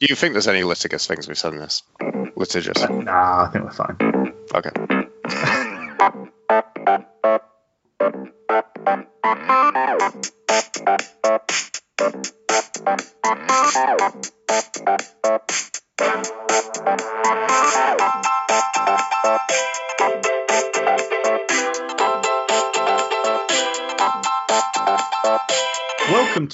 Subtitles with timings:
[0.00, 1.82] Do you think there's any litigious things we've said in this?
[2.36, 2.88] Litigious.
[2.88, 3.96] Nah, I think we're fine.
[4.54, 6.30] Okay.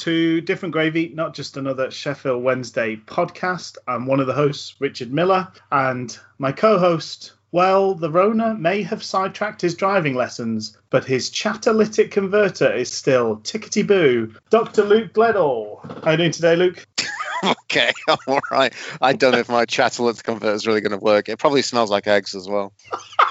[0.01, 3.77] to Different Gravy, not just another Sheffield Wednesday podcast.
[3.87, 8.81] I'm one of the hosts, Richard Miller, and my co host, well, the Rona may
[8.83, 14.35] have sidetracked his driving lessons, but his catalytic converter is still tickety boo.
[14.49, 14.85] Dr.
[14.85, 15.85] Luke Gledall.
[16.03, 16.87] How are you doing today, Luke?
[17.45, 18.73] okay, I'm all right.
[19.03, 21.29] I don't know if my catalytic converter is really going to work.
[21.29, 22.73] It probably smells like eggs as well.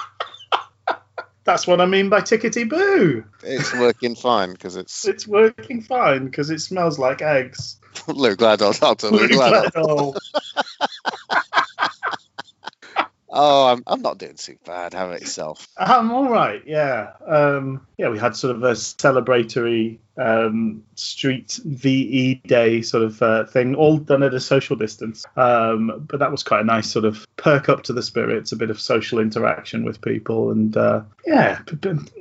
[1.50, 3.24] That's what I mean by tickety boo.
[3.42, 7.76] It's working fine because it's It's working fine because it smells like eggs.
[8.06, 9.10] Luke Gladwell, Dr.
[9.10, 9.72] Luke Luke Gladwell.
[9.72, 10.16] Gledall.
[13.32, 14.92] Oh, I'm, I'm not doing too bad.
[14.92, 15.68] How about yourself?
[15.78, 16.62] I'm all right.
[16.66, 17.12] Yeah.
[17.26, 23.44] Um, yeah, we had sort of a celebratory um, street VE day sort of uh,
[23.46, 25.24] thing, all done at a social distance.
[25.36, 28.56] Um, but that was quite a nice sort of perk up to the spirits, a
[28.56, 31.74] bit of social interaction with people, and uh, yeah, a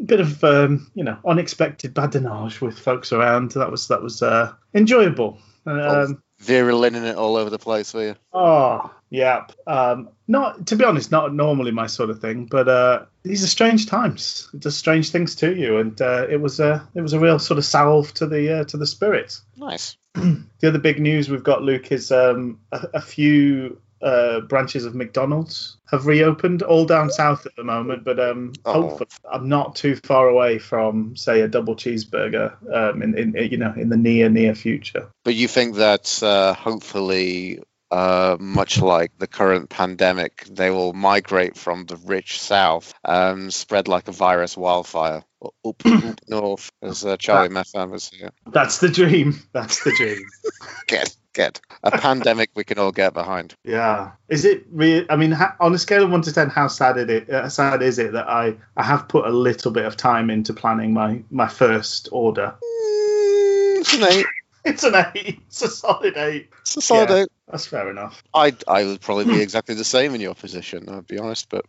[0.03, 3.51] bit, of um, you know unexpected badinage with folks around.
[3.51, 5.39] That was that was uh, enjoyable.
[5.65, 8.15] Um, Vera Lynn in it all over the place for you.
[8.33, 9.47] Oh, yeah.
[9.67, 13.47] Um, not to be honest, not normally my sort of thing, but uh, these are
[13.47, 14.49] strange times.
[14.53, 17.39] It does strange things to you, and uh, it was a it was a real
[17.39, 19.43] sort of salve to the uh, to the spirits.
[19.55, 19.97] Nice.
[20.61, 24.95] The other big news we've got, Luke, is um, a, a few uh, branches of
[24.95, 28.03] McDonald's have reopened, all down south at the moment.
[28.03, 33.17] But um, hopefully, I'm not too far away from, say, a double cheeseburger um, in,
[33.17, 35.09] in you know in the near near future.
[35.23, 37.61] But you think that uh, hopefully,
[37.91, 43.87] uh, much like the current pandemic, they will migrate from the rich south, um, spread
[43.87, 45.83] like a virus wildfire up, up
[46.27, 48.31] north, as uh, Charlie Methven was here.
[48.47, 49.39] That's the dream.
[49.53, 50.19] That's the dream.
[50.87, 53.53] Get, get a pandemic we can all get behind.
[53.63, 54.11] Yeah.
[54.29, 55.05] Is it real?
[55.09, 57.49] I mean, ha- on a scale of one to ten, how sad it is, uh,
[57.49, 60.93] sad is it that I I have put a little bit of time into planning
[60.93, 62.55] my my first order?
[62.63, 64.25] Mm, it's an eight.
[64.65, 65.39] It's an eight.
[65.47, 66.49] It's a solid eight.
[66.61, 67.15] It's a solid Yeah.
[67.21, 67.27] eight.
[67.47, 68.21] That's fair enough.
[68.33, 70.89] I I would probably be exactly the same in your position.
[70.89, 71.65] I'd be honest, but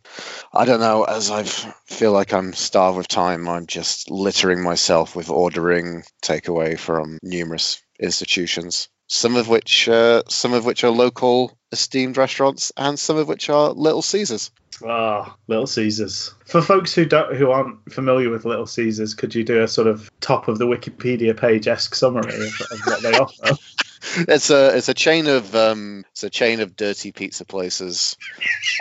[0.53, 1.05] I don't know.
[1.05, 6.77] As I feel like I'm starved with time, I'm just littering myself with ordering takeaway
[6.77, 8.89] from numerous institutions.
[9.13, 13.51] Some of which, uh, some of which are local esteemed restaurants, and some of which
[13.51, 14.53] are Little Caesars.
[14.87, 16.33] Ah, Little Caesars.
[16.47, 19.89] For folks who don't who aren't familiar with Little Caesars, could you do a sort
[19.89, 23.57] of top of the Wikipedia page esque summary of, of what they offer?
[24.29, 28.17] It's a it's a chain of um it's a chain of dirty pizza places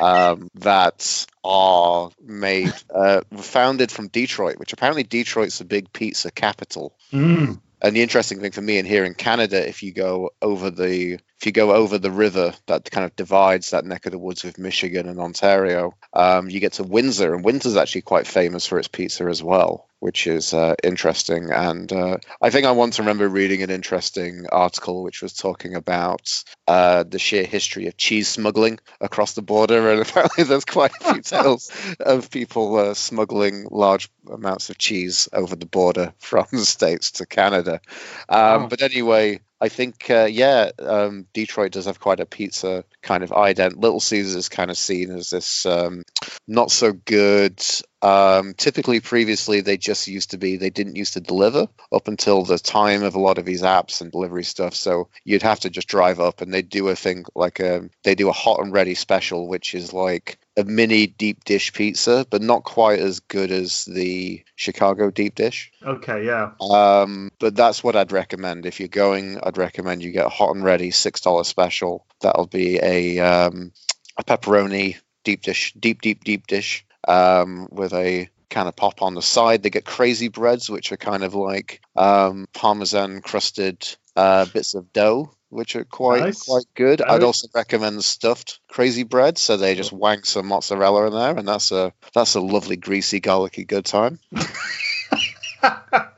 [0.01, 6.95] um, that are made uh, founded from Detroit, which apparently Detroit's a big pizza capital.
[7.11, 7.59] Mm.
[7.81, 11.13] And the interesting thing for me in here in Canada, if you go over the
[11.13, 14.43] if you go over the river that kind of divides that neck of the woods
[14.43, 18.77] with Michigan and Ontario, um, you get to Windsor, and Windsor's actually quite famous for
[18.77, 21.51] its pizza as well, which is uh, interesting.
[21.51, 26.43] And uh, I think I once remember reading an interesting article which was talking about
[26.67, 31.13] uh, the sheer history of cheese smuggling across the border, and apparently there's quite a
[31.13, 36.65] few tales of people uh, smuggling large amounts of cheese over the border from the
[36.65, 37.79] states to Canada.
[38.27, 38.67] Um, Wow.
[38.67, 43.31] But anyway, I think uh, yeah, um, Detroit does have quite a pizza kind of
[43.31, 43.81] ident.
[43.81, 46.03] Little Caesars is kind of seen as this um,
[46.47, 47.61] not so good.
[48.01, 52.43] Um, typically, previously they just used to be they didn't used to deliver up until
[52.43, 54.75] the time of a lot of these apps and delivery stuff.
[54.75, 58.15] So you'd have to just drive up, and they do a thing like a they
[58.15, 62.41] do a hot and ready special, which is like a mini deep dish pizza, but
[62.41, 65.71] not quite as good as the Chicago deep dish.
[65.83, 66.51] Okay, yeah.
[66.61, 68.65] Um, but that's what I'd recommend.
[68.65, 72.05] If you're going, I'd recommend you get a hot and ready six dollar special.
[72.21, 73.71] That'll be a um,
[74.17, 79.15] a pepperoni deep dish, deep deep deep dish um, with a kind of pop on
[79.15, 79.63] the side.
[79.63, 84.91] They get crazy breads, which are kind of like um, parmesan crusted uh, bits of
[84.91, 85.31] dough.
[85.49, 86.43] Which are quite Nice.
[86.43, 87.01] quite good.
[87.01, 89.37] I'd also recommend stuffed crazy bread.
[89.37, 93.19] So they just wank some mozzarella in there, and that's a that's a lovely greasy
[93.19, 94.19] garlicky good time.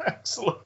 [0.06, 0.57] Excellent.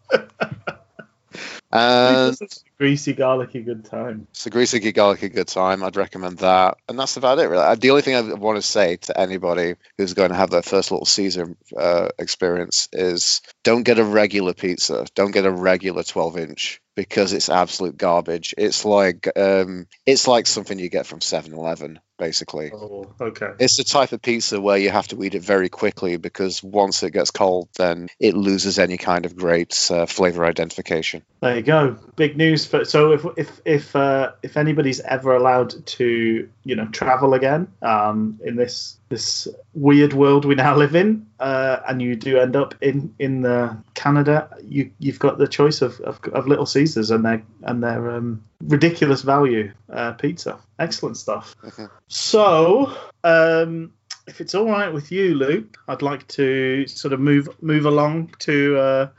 [1.71, 2.37] And
[2.77, 4.27] Greasy, garlicky, good time.
[4.31, 5.83] It's a Greasy garlicky good time.
[5.83, 7.47] I'd recommend that, and that's about it.
[7.47, 10.61] Really, the only thing I want to say to anybody who's going to have their
[10.61, 15.05] first Little Caesar uh, experience is don't get a regular pizza.
[15.15, 18.53] Don't get a regular 12 inch because it's absolute garbage.
[18.57, 22.71] It's like um, it's like something you get from 7-Eleven, basically.
[22.71, 23.53] Oh, okay.
[23.59, 27.01] It's the type of pizza where you have to eat it very quickly because once
[27.01, 31.23] it gets cold, then it loses any kind of great uh, flavor identification.
[31.41, 31.97] There you go.
[32.15, 36.85] Big news for so if if if uh, if anybody's ever allowed to you know
[36.87, 42.15] travel again um, in this this weird world we now live in, uh, and you
[42.15, 46.47] do end up in in the Canada, you you've got the choice of, of, of
[46.47, 50.57] Little Caesars and their and their um, ridiculous value uh, pizza.
[50.79, 51.55] Excellent stuff.
[51.63, 51.89] Mhm.
[52.07, 52.95] So.
[53.23, 53.91] Um,
[54.27, 58.33] if it's all right with you, Luke, I'd like to sort of move move along
[58.39, 59.09] to uh,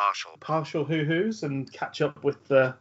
[0.00, 0.30] Partial.
[0.40, 2.74] partial hoo hoos and catch up with the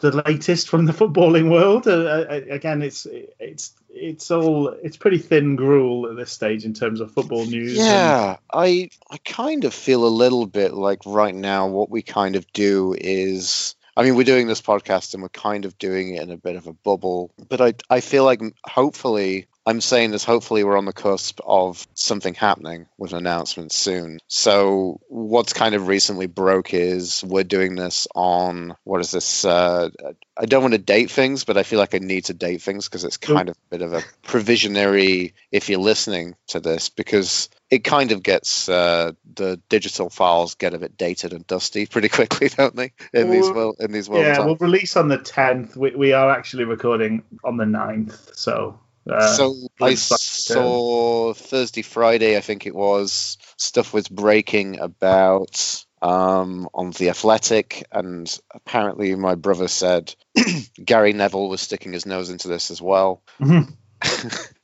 [0.00, 1.88] the latest from the footballing world.
[1.88, 1.92] Uh,
[2.30, 3.06] uh, again, it's
[3.40, 7.78] it's it's all it's pretty thin gruel at this stage in terms of football news.
[7.78, 12.02] and- Yeah, I I kind of feel a little bit like right now what we
[12.02, 16.14] kind of do is I mean we're doing this podcast and we're kind of doing
[16.14, 20.12] it in a bit of a bubble, but I I feel like hopefully I'm saying
[20.12, 24.20] this hopefully we're on the cusp of something happening with an announcement soon.
[24.28, 29.90] So what's kind of recently broke is we're doing this on what is this uh
[30.38, 32.88] I don't want to date things, but I feel like I need to date things
[32.88, 37.48] because it's kind of a bit of a provisionary if you're listening to this because
[37.70, 42.08] it kind of gets uh, the digital files get a bit dated and dusty pretty
[42.08, 42.92] quickly, don't they?
[43.12, 44.46] In these Well, world in these world yeah, times.
[44.46, 45.74] we'll release on the 10th.
[45.74, 48.36] We, we are actually recording on the 9th.
[48.36, 48.78] So,
[49.10, 54.08] uh, so I links back to- saw Thursday, Friday, I think it was, stuff was
[54.08, 60.14] breaking about um, on the Athletic, and apparently my brother said
[60.84, 63.22] Gary Neville was sticking his nose into this as well.
[63.40, 63.72] Mhm.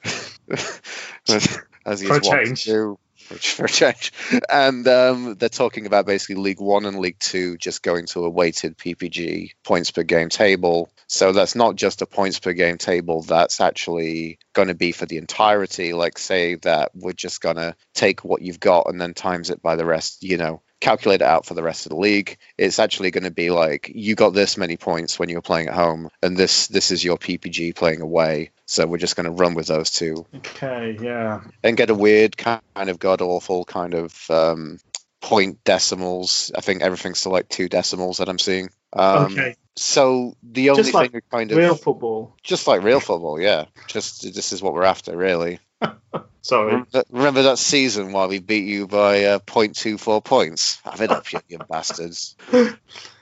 [1.84, 4.12] as he's For a wont to for a change.
[4.50, 8.30] And um, they're talking about basically League One and League Two just going to a
[8.30, 10.90] weighted PPG points per game table.
[11.12, 13.20] So that's not just a points per game table.
[13.20, 15.92] That's actually going to be for the entirety.
[15.92, 19.60] Like say that we're just going to take what you've got and then times it
[19.60, 20.22] by the rest.
[20.22, 22.38] You know, calculate it out for the rest of the league.
[22.56, 25.68] It's actually going to be like you got this many points when you were playing
[25.68, 28.50] at home, and this this is your PPG playing away.
[28.64, 31.42] So we're just going to run with those two okay, yeah.
[31.62, 34.78] and get a weird kind of god awful kind of um,
[35.20, 36.50] point decimals.
[36.56, 38.70] I think everything's to like two decimals that I'm seeing.
[38.94, 39.56] Um, okay.
[39.76, 42.36] So the only Just like thing we kind of Real football.
[42.42, 43.64] just like real football, yeah.
[43.86, 45.60] Just this is what we're after, really.
[46.42, 46.72] Sorry.
[46.72, 50.80] Remember, remember that season while we beat you by uh, 0.24 points?
[50.84, 52.36] Have it up, you, you bastards.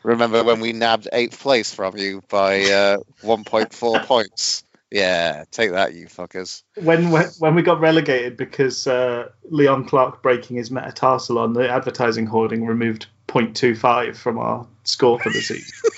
[0.02, 4.64] Remember when we nabbed eighth place from you by uh, 1.4 points?
[4.91, 6.62] Yeah, take that, you fuckers.
[6.75, 11.70] when when when we got relegated because uh, Leon Clark breaking his metatarsal on the
[11.70, 15.91] advertising hoarding removed 0.25 from our score for the season.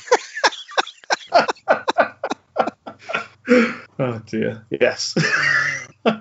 [3.98, 4.64] oh dear.
[4.70, 5.14] Yes.
[6.04, 6.18] I-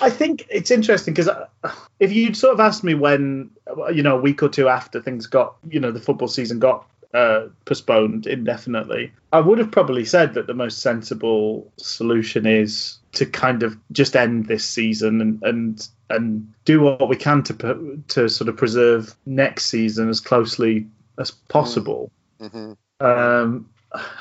[0.00, 1.28] I think it's interesting because
[1.98, 3.50] if you'd sort of asked me when,
[3.92, 6.86] you know, a week or two after things got, you know, the football season got
[7.14, 13.26] uh, postponed indefinitely, I would have probably said that the most sensible solution is to
[13.26, 18.08] kind of just end this season and and and do what we can to put,
[18.10, 20.86] to sort of preserve next season as closely
[21.18, 22.10] as possible.
[22.40, 23.68] hmm Um,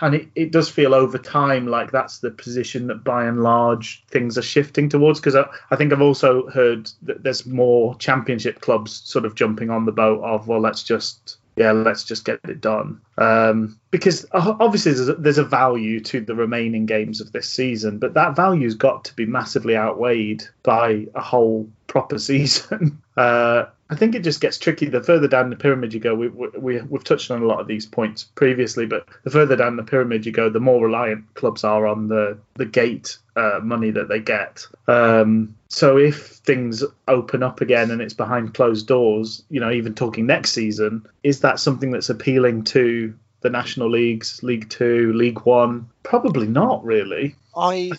[0.01, 4.03] and it, it does feel over time like that's the position that by and large
[4.07, 8.61] things are shifting towards because I, I think I've also heard that there's more championship
[8.61, 12.39] clubs sort of jumping on the boat of well let's just yeah let's just get
[12.47, 13.01] it done.
[13.17, 17.99] Um, because obviously there's a, there's a value to the remaining games of this season
[17.99, 23.01] but that value's got to be massively outweighed by a whole proper season.
[23.15, 26.15] Uh, I think it just gets tricky the further down the pyramid you go.
[26.15, 29.57] We, we, we, we've touched on a lot of these points previously, but the further
[29.57, 33.59] down the pyramid you go, the more reliant clubs are on the, the gate uh,
[33.61, 34.65] money that they get.
[34.87, 39.93] Um, so if things open up again and it's behind closed doors, you know, even
[39.93, 45.41] talking next season, is that something that's appealing to the national leagues, League Two, League
[45.41, 45.89] One?
[46.03, 47.35] Probably not, really.
[47.57, 47.91] I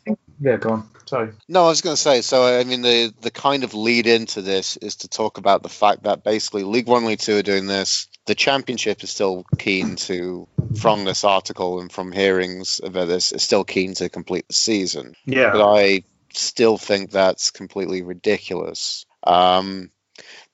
[0.43, 0.89] Yeah, go on.
[1.07, 1.31] Sorry.
[1.49, 2.21] No, I was going to say.
[2.21, 5.69] So, I mean, the the kind of lead into this is to talk about the
[5.69, 8.09] fact that basically League One, League Two are doing this.
[8.27, 10.49] The Championship is still keen to,
[10.81, 15.15] from this article and from hearings about this, is still keen to complete the season.
[15.27, 15.53] Yeah.
[15.53, 19.07] But I still think that's completely ridiculous.
[19.23, 19.92] Um,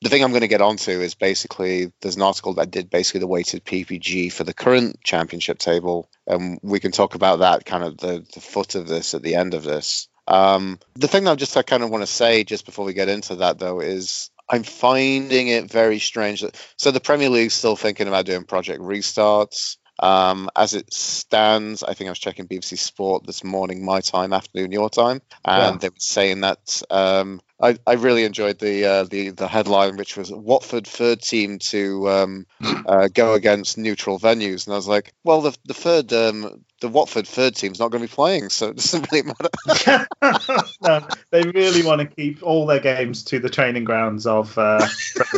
[0.01, 3.19] the thing I'm going to get onto is basically there's an article that did basically
[3.19, 7.83] the weighted PPG for the current championship table, and we can talk about that kind
[7.83, 10.07] of the, the foot of this at the end of this.
[10.27, 12.93] Um, the thing that I just I kind of want to say just before we
[12.93, 16.41] get into that though is I'm finding it very strange.
[16.41, 19.77] That, so the Premier League's still thinking about doing project restarts.
[20.01, 24.31] Um, as it stands, I think I was checking BBC Sport this morning, my time,
[24.31, 25.77] afternoon, your time, and yeah.
[25.77, 30.15] they were saying that um, I, I really enjoyed the uh, the the headline, which
[30.15, 32.45] was Watford third team to um,
[32.87, 36.87] uh, go against neutral venues, and I was like, well, the the third um, the
[36.87, 40.07] Watford third team's not going to be playing, so it doesn't really matter.
[40.81, 44.57] no, they really want to keep all their games to the training grounds of.
[44.57, 44.87] Uh,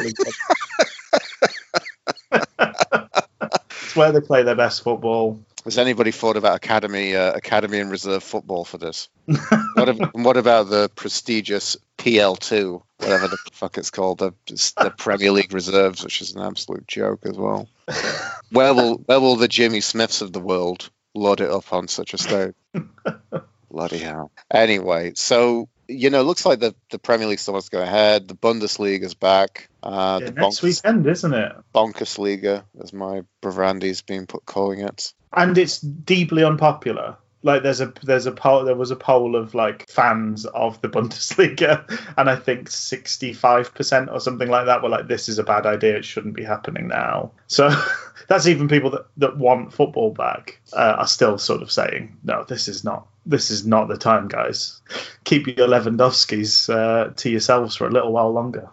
[3.81, 5.39] it's where they play their best football.
[5.63, 9.09] Has anybody thought about academy, uh, academy and reserve football for this?
[9.25, 15.31] what, if, what about the prestigious PL2, whatever the fuck it's called, the, the Premier
[15.31, 17.67] League reserves, which is an absolute joke as well.
[18.51, 22.13] Where will where will the Jimmy Smiths of the world load it up on such
[22.13, 22.53] a stage?
[23.71, 24.31] Bloody hell.
[24.49, 27.81] Anyway, so you know, it looks like the, the Premier League still wants to go
[27.81, 28.27] ahead.
[28.27, 29.69] The Bundesliga is back.
[29.83, 31.51] Uh, yeah, the next bonkers, weekend, isn't it?
[31.73, 35.13] Bonkers as my Bravrandi's been put calling it.
[35.33, 37.17] And it's deeply unpopular.
[37.43, 40.89] Like there's a there's a poll there was a poll of like fans of the
[40.89, 41.83] Bundesliga
[42.17, 45.97] and I think 65% or something like that were like this is a bad idea.
[45.97, 47.31] It shouldn't be happening now.
[47.47, 47.69] So
[48.27, 52.45] that's even people that, that want football back uh, are still sort of saying no
[52.47, 54.79] this is not this is not the time guys.
[55.23, 58.69] Keep your Lewandowski's uh, to yourselves for a little while longer.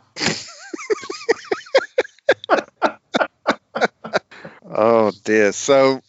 [4.81, 5.51] Oh dear.
[5.53, 6.03] So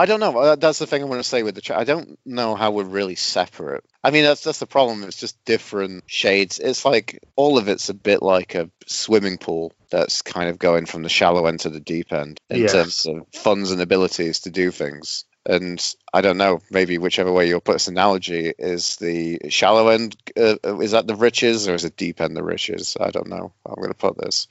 [0.00, 0.38] I don't know.
[0.38, 1.76] Uh, that's the thing I want to say with the chat.
[1.76, 3.84] I don't know how we're really separate.
[4.02, 5.02] I mean, that's that's the problem.
[5.02, 6.58] It's just different shades.
[6.58, 10.86] It's like all of it's a bit like a swimming pool that's kind of going
[10.86, 12.72] from the shallow end to the deep end in yes.
[12.72, 15.26] terms of funds and abilities to do things.
[15.46, 15.82] And
[16.12, 20.16] I don't know, maybe whichever way you'll put this analogy is the shallow end.
[20.36, 22.96] Uh, is that the riches or is it deep end the riches?
[23.00, 23.52] I don't know.
[23.64, 24.48] I'm going to put this,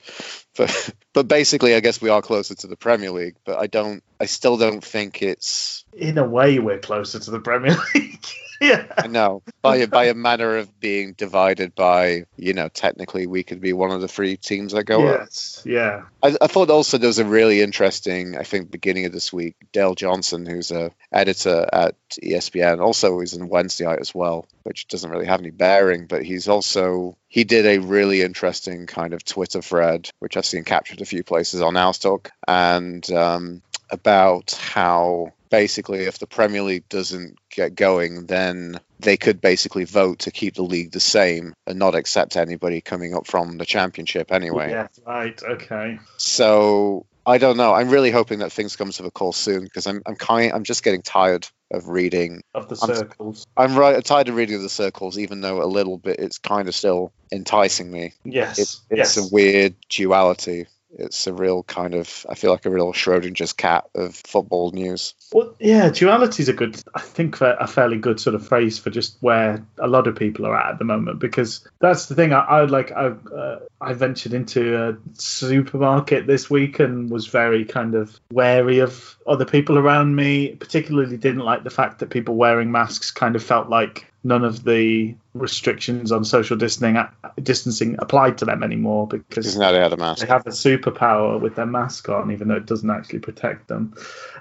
[0.56, 3.36] but but basically, I guess we are closer to the Premier League.
[3.44, 4.02] But I don't.
[4.18, 5.84] I still don't think it's.
[5.96, 8.26] In a way, we're closer to the Premier League.
[8.60, 8.86] Yeah.
[8.96, 9.42] I know.
[9.62, 13.90] By by a manner of being divided by, you know, technically we could be one
[13.90, 15.58] of the three teams that go yes.
[15.58, 15.66] up.
[15.66, 16.02] Yeah.
[16.22, 19.56] I, I thought also there was a really interesting, I think, beginning of this week,
[19.72, 24.88] Dale Johnson, who's a editor at ESPN, also is in Wednesday night as well, which
[24.88, 29.24] doesn't really have any bearing, but he's also he did a really interesting kind of
[29.24, 35.32] Twitter thread, which I've seen captured a few places on Owlstalk, and um, about how
[35.50, 40.54] basically if the Premier League doesn't get going, then they could basically vote to keep
[40.54, 44.70] the league the same and not accept anybody coming up from the championship anyway.
[44.70, 45.40] Yeah, right.
[45.42, 45.98] Okay.
[46.16, 47.74] So I don't know.
[47.74, 50.64] I'm really hoping that things come to a call soon because I'm I'm kind I'm
[50.64, 53.46] just getting tired of reading of the circles.
[53.56, 56.18] I'm, I'm right I'm tired of reading of the circles, even though a little bit
[56.18, 58.12] it's kind of still enticing me.
[58.24, 59.16] Yes, it, it's yes.
[59.18, 60.66] a weird duality
[60.98, 65.14] it's a real kind of I feel like a real Schrodinger's cat of football news.
[65.32, 68.90] Well, yeah, duality is a good, I think, a fairly good sort of phrase for
[68.90, 72.32] just where a lot of people are at at the moment because that's the thing.
[72.32, 77.64] I, I like I uh, I ventured into a supermarket this week and was very
[77.64, 80.56] kind of wary of other people around me.
[80.56, 84.64] Particularly didn't like the fact that people wearing masks kind of felt like none of
[84.64, 87.02] the restrictions on social distancing
[87.42, 90.20] distancing applied to them anymore because now they have a mask.
[90.20, 93.94] They have a superpower with their mask on, even though it doesn't actually protect them.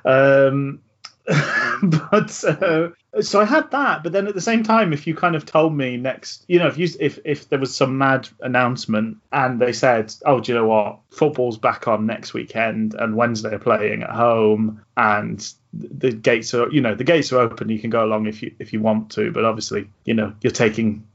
[0.05, 0.81] Um,
[1.83, 2.89] but uh,
[3.21, 5.75] so I had that, but then at the same time, if you kind of told
[5.75, 9.74] me next, you know, if you if if there was some mad announcement and they
[9.74, 11.00] said, "Oh, do you know what?
[11.12, 16.69] Football's back on next weekend, and Wednesday are playing at home, and the gates are,
[16.71, 17.69] you know, the gates are open.
[17.69, 20.51] You can go along if you if you want to, but obviously, you know, you're
[20.51, 21.05] taking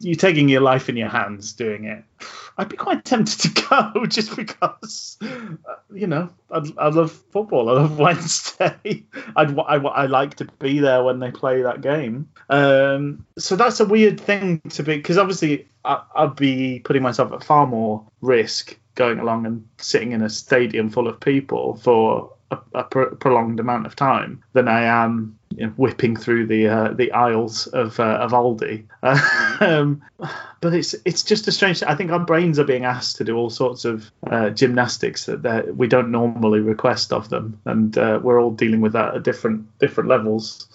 [0.00, 2.04] you're taking your life in your hands doing it.
[2.58, 7.68] I'd be quite tempted to go just because, uh, you know, I, I, love football.
[7.68, 9.04] I love Wednesday.
[9.34, 12.28] I'd, I, I like to be there when they play that game.
[12.48, 17.32] Um, so that's a weird thing to be, because obviously I, I'd be putting myself
[17.32, 22.32] at far more risk going along and sitting in a stadium full of people for
[22.50, 26.92] a, a prolonged amount of time than I am you know, whipping through the uh,
[26.92, 28.84] the aisles of uh, of Aldi.
[29.60, 30.02] um,
[30.60, 31.82] but it's it's just a strange.
[31.82, 35.76] I think our brains are being asked to do all sorts of uh, gymnastics that
[35.76, 39.78] we don't normally request of them, and uh, we're all dealing with that at different
[39.78, 40.68] different levels.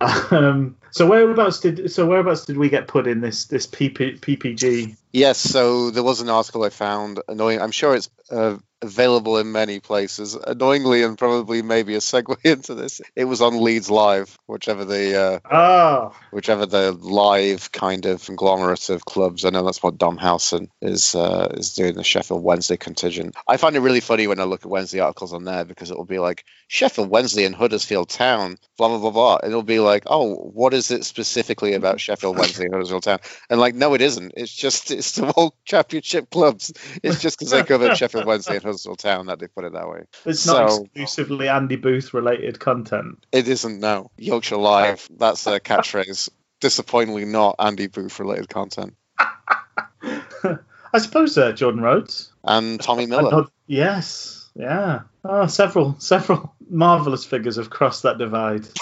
[0.30, 4.96] Um, So whereabouts did so whereabouts did we get put in this this PP, PPG?
[5.12, 7.20] Yes, so there was an article I found.
[7.28, 7.60] Annoying.
[7.60, 10.34] I'm sure it's uh, available in many places.
[10.34, 15.20] Annoyingly, and probably maybe a segue into this, it was on Leeds Live, whichever the
[15.20, 19.44] uh, Oh, whichever the live kind of conglomerate of clubs.
[19.44, 23.34] I know that's what Dom Howson is uh, is doing the Sheffield Wednesday contingent.
[23.48, 25.96] I find it really funny when I look at Wednesday articles on there because it
[25.96, 29.38] will be like Sheffield Wednesday and Huddersfield Town, blah blah blah blah.
[29.44, 33.18] It'll be like, oh, what is it specifically about Sheffield Wednesday and Huddersfield Town?
[33.50, 34.34] And like, no, it isn't.
[34.36, 36.72] It's just it's the whole championship clubs.
[37.02, 39.88] It's just because they covered Sheffield Wednesday and Huddersfield Town that they put it that
[39.88, 40.04] way.
[40.24, 43.26] it's not exclusively Andy Booth related content.
[43.32, 45.08] It isn't no Yorkshire Live.
[45.10, 46.28] That's a catchphrase.
[46.60, 48.94] Disappointingly, not Andy Booth related content.
[49.18, 52.32] I suppose uh, Jordan Rhodes.
[52.44, 53.34] And Tommy Miller.
[53.34, 55.00] And yes, yeah.
[55.24, 58.66] Oh, several several marvelous figures have crossed that divide.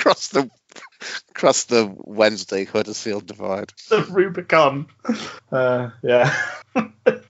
[0.00, 0.50] across the
[1.30, 3.72] across the Wednesday Huddersfield divide.
[3.88, 4.86] the Rubicon.
[5.50, 6.34] Uh, yeah.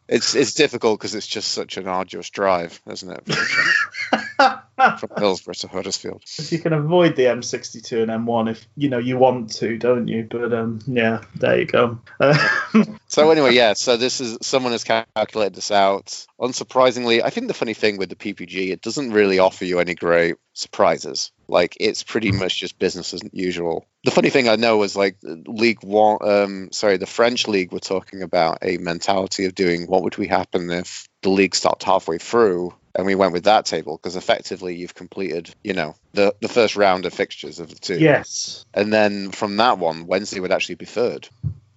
[0.09, 3.23] It's it's difficult because it's just such an arduous drive, isn't it?
[4.99, 6.23] From Hillsborough to Huddersfield.
[6.39, 10.09] If you can avoid the M62 and M1 if you know you want to, don't
[10.09, 10.27] you?
[10.31, 12.01] But um, yeah, there you go.
[13.11, 13.73] So anyway, yeah.
[13.73, 16.25] So this is someone has calculated this out.
[16.41, 19.97] Unsurprisingly, I think the funny thing with the PPG, it doesn't really offer you any
[19.97, 21.33] great surprises.
[21.49, 23.85] Like it's pretty much just business as usual.
[24.05, 27.81] The funny thing I know was like League One, um, sorry, the French league were
[27.81, 32.19] talking about a mentality of doing what would we happen if the league stopped halfway
[32.19, 36.49] through and we went with that table because effectively you've completed, you know, the the
[36.49, 38.65] first round of fixtures of the two, yes.
[38.75, 41.29] and then from that one, Wednesday would actually be third.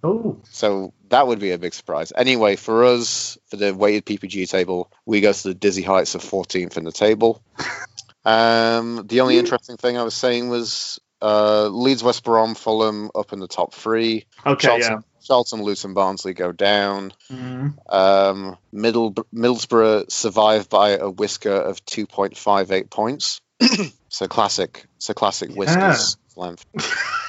[0.02, 2.12] Oh, So that would be a big surprise.
[2.14, 6.22] Anyway, for us, for the weighted PPG table, we go to the dizzy heights of
[6.22, 7.42] 14th in the table.
[8.26, 13.32] Um, the only interesting thing I was saying was uh, Leeds, West Brom, Fulham up
[13.34, 14.24] in the top three.
[14.46, 17.12] okay, Charlton, Charlton, Luton, Barnsley go down.
[17.28, 17.36] yeah.
[17.36, 17.92] Mhm.
[17.92, 23.40] Um, Middle, Middlesbrough survive by a whisker of 2.58 points.
[24.08, 26.64] so classic, so classic whiskers length.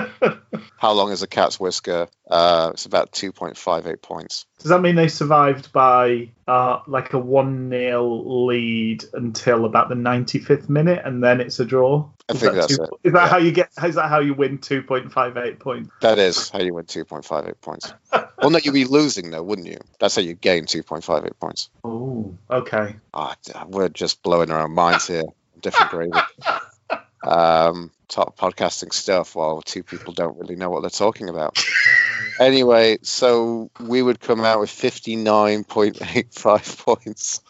[0.78, 2.08] How long is a cat's whisker?
[2.30, 4.46] Uh, it's about 2.58 points.
[4.58, 8.04] Does that mean they survived by uh, like a 1 0
[8.46, 12.08] lead until about the 95th minute and then it's a draw?
[12.28, 12.90] I Is think that that's two- it.
[13.04, 13.28] Is that Yeah.
[13.28, 13.70] how you get?
[13.84, 15.90] Is that how you win 2.58 points?
[16.02, 17.92] That is how you win 2.58 points.
[18.12, 19.78] well, no, you'd be losing though, wouldn't you?
[20.00, 21.70] That's how you gain 2.58 points.
[21.84, 22.96] Oh, okay.
[23.14, 23.36] Ah,
[23.68, 25.24] we're just blowing our own minds here.
[25.60, 26.12] Different gravy.
[27.26, 31.58] Um, top podcasting stuff while two people don't really know what they're talking about.
[32.38, 37.40] Anyway, so we would come out with 59.85 points.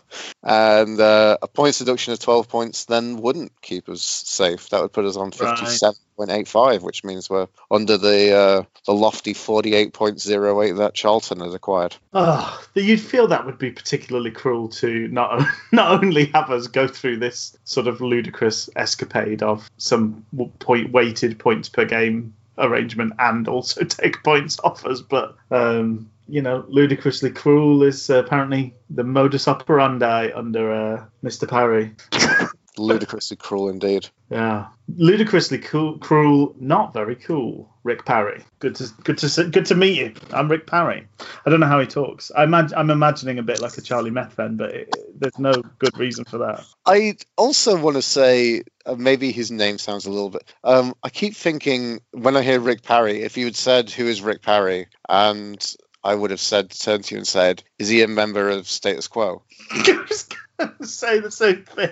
[0.42, 4.68] And uh, a points deduction of 12 points then wouldn't keep us safe.
[4.70, 5.58] That would put us on Right.
[5.58, 11.96] 57.85, which means we're under the uh, the lofty 48.08 that Charlton has acquired.
[12.12, 16.86] Oh, you'd feel that would be particularly cruel to not not only have us go
[16.86, 20.24] through this sort of ludicrous escapade of some
[20.58, 26.42] point weighted points per game arrangement and also take points off us, but um, you
[26.42, 31.48] know, ludicrously cruel is uh, apparently the modus operandi under uh, Mr.
[31.48, 31.92] Parry.
[32.78, 34.08] Ludicrously cruel indeed.
[34.30, 37.72] Yeah, ludicrously cool, cruel, not very cool.
[37.84, 38.42] Rick Parry.
[38.58, 40.12] Good to good to good to meet you.
[40.32, 41.06] I'm Rick Parry.
[41.46, 42.32] I don't know how he talks.
[42.36, 45.96] I imag- I'm imagining a bit like a Charlie Methven, but it, there's no good
[45.96, 46.64] reason for that.
[46.84, 50.52] I also want to say uh, maybe his name sounds a little bit.
[50.64, 54.20] Um, I keep thinking when I hear Rick Parry, if you had said who is
[54.20, 55.64] Rick Parry, and
[56.02, 59.08] I would have said turned to you and said, is he a member of Status
[59.08, 59.42] Quo?
[60.82, 61.90] Say the same thing.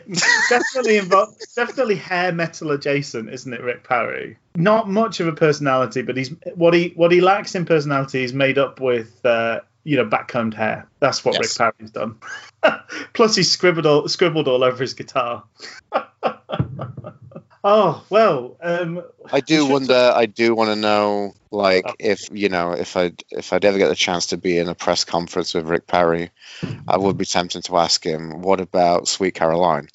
[0.49, 1.45] definitely involved.
[1.55, 4.39] Definitely hair metal adjacent, isn't it, Rick Parry?
[4.57, 8.21] Not much of a personality, but he's what he what he lacks in personality.
[8.21, 9.25] He's made up with.
[9.25, 10.89] Uh, you know, backcombed hair.
[10.99, 11.59] That's what Yes.
[11.61, 12.17] Rick Parry's done.
[13.13, 15.45] Plus, he's scribbled all, scribbled all over his guitar.
[17.65, 20.13] oh well, um, I do wonder.
[20.15, 21.95] I do want to know, like, Oh.
[21.99, 24.75] if you know, if I if I'd ever get the chance to be in a
[24.75, 26.31] press conference with Rick Parry,
[26.89, 29.89] I would be tempted to ask him, "What about Sweet Caroline?"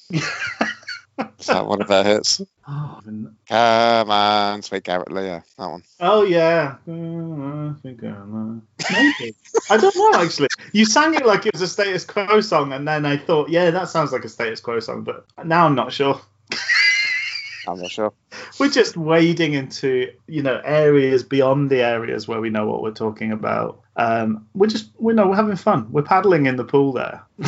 [1.38, 2.40] Is that one of their hits?
[2.66, 5.24] oh, and- Come on, Sweet Caroline.
[5.24, 5.82] Yeah, that one.
[6.00, 6.76] oh, yeah.
[6.88, 9.34] I think I'm, Maybe.
[9.68, 10.48] I don't know actually.
[10.72, 13.70] You sang it like it was a status quo song, and then I thought, yeah,
[13.70, 16.20] that sounds like a status quo song, but now I'm not sure.
[17.78, 18.12] Not sure.
[18.58, 22.92] We're just wading into you know areas beyond the areas where we know what we're
[22.92, 23.80] talking about.
[23.96, 25.90] Um, we're just we know we're having fun.
[25.92, 27.22] We're paddling in the pool there.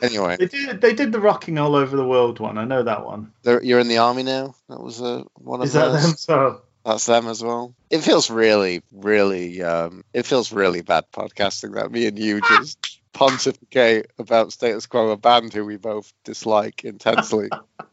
[0.00, 0.80] Anyway, They did.
[0.80, 2.56] They did the rocking all over the world one.
[2.56, 3.32] I know that one.
[3.42, 4.54] they're- you're in the army now.
[4.68, 6.12] That was uh, one of Is that them?
[6.16, 7.74] So That's them as well.
[7.90, 13.00] It feels really, really, um, it feels really bad podcasting that me and you just
[13.12, 17.48] pontificate about status quo, a band who we both dislike intensely.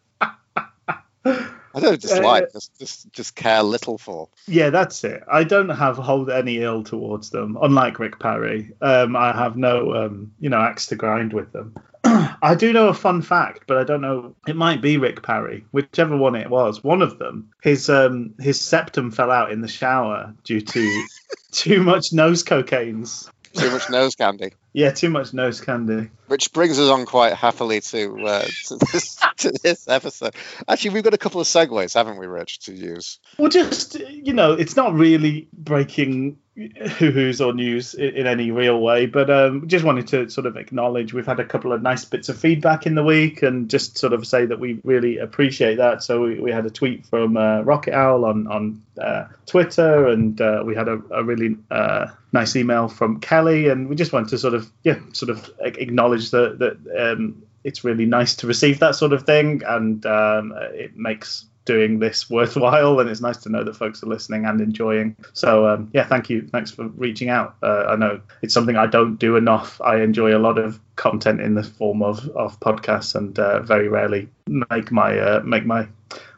[1.25, 4.29] I don't dislike, just, just just care little for.
[4.47, 5.23] yeah, that's it.
[5.29, 7.57] I don't have hold any ill towards them.
[7.61, 11.75] Unlike Rick Parry, um, I have no um, you know axe to grind with them.
[12.03, 14.35] I do know a fun fact, but I don't know.
[14.47, 16.83] It might be Rick Parry, whichever one it was.
[16.83, 21.05] One of them, his um, his septum fell out in the shower due to
[21.51, 23.29] too much nose cocaines.
[23.53, 24.53] Too much nose candy.
[24.75, 26.09] Yeah, too much nose candy.
[26.27, 30.35] Which brings us on quite happily to uh, to, this, to this episode.
[30.67, 33.19] Actually, we've got a couple of segues, haven't we, Rich, to use?
[33.37, 38.79] Well, just you know, it's not really breaking hoo-hoos or news in, in any real
[38.79, 42.05] way, but um, just wanted to sort of acknowledge we've had a couple of nice
[42.05, 45.75] bits of feedback in the week, and just sort of say that we really appreciate
[45.75, 46.01] that.
[46.01, 50.39] So we, we had a tweet from uh, Rocket Owl on on uh, Twitter, and
[50.39, 54.29] uh, we had a, a really uh, nice email from Kelly, and we just wanted
[54.29, 58.79] to sort of yeah, sort of acknowledge that that um, it's really nice to receive
[58.79, 63.49] that sort of thing, and um, it makes doing this worthwhile and it's nice to
[63.49, 65.15] know that folks are listening and enjoying.
[65.33, 66.47] So um, yeah thank you.
[66.47, 67.55] Thanks for reaching out.
[67.61, 69.81] Uh, i know it's something i don't do enough.
[69.81, 73.89] I enjoy a lot of content in the form of, of podcasts and uh, very
[73.89, 75.87] rarely make my uh, make my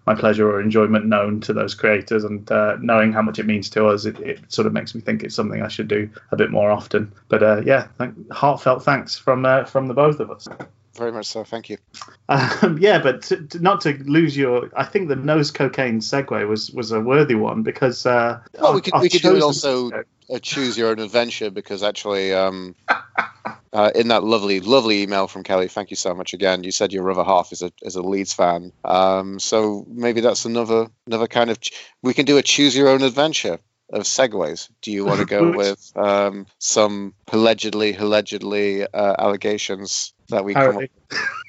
[0.05, 2.23] my pleasure or enjoyment known to those creators.
[2.23, 5.01] And uh, knowing how much it means to us it, it sort of makes me
[5.01, 7.11] think it's something i should do a bit more often.
[7.27, 7.87] But uh, yeah
[8.31, 10.47] heartfelt thanks from uh, from the both of us
[10.97, 11.43] Very much so.
[11.43, 11.77] Thank you.
[12.27, 16.47] um, yeah, but to, to, not to lose your, I think the nose cocaine segue
[16.47, 18.05] was was a worthy one because.
[18.05, 19.91] Uh, Well, we could we could do also
[20.29, 22.75] a choose your own adventure because actually, um,
[23.71, 26.63] uh, in that lovely lovely email from Kelly, thank you so much again.
[26.63, 30.45] You said your other half is a is a Leeds fan, um, so maybe that's
[30.45, 31.61] another another kind of.
[31.61, 34.69] ch- We can do a choose your own adventure of segues.
[34.81, 40.77] Do you want to go with um, some allegedly allegedly uh, allegations that we come
[40.77, 40.83] up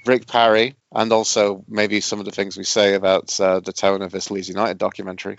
[0.07, 4.03] Rick Parry, and also maybe some of the things we say about uh, the tone
[4.03, 5.37] of this Leeds United documentary.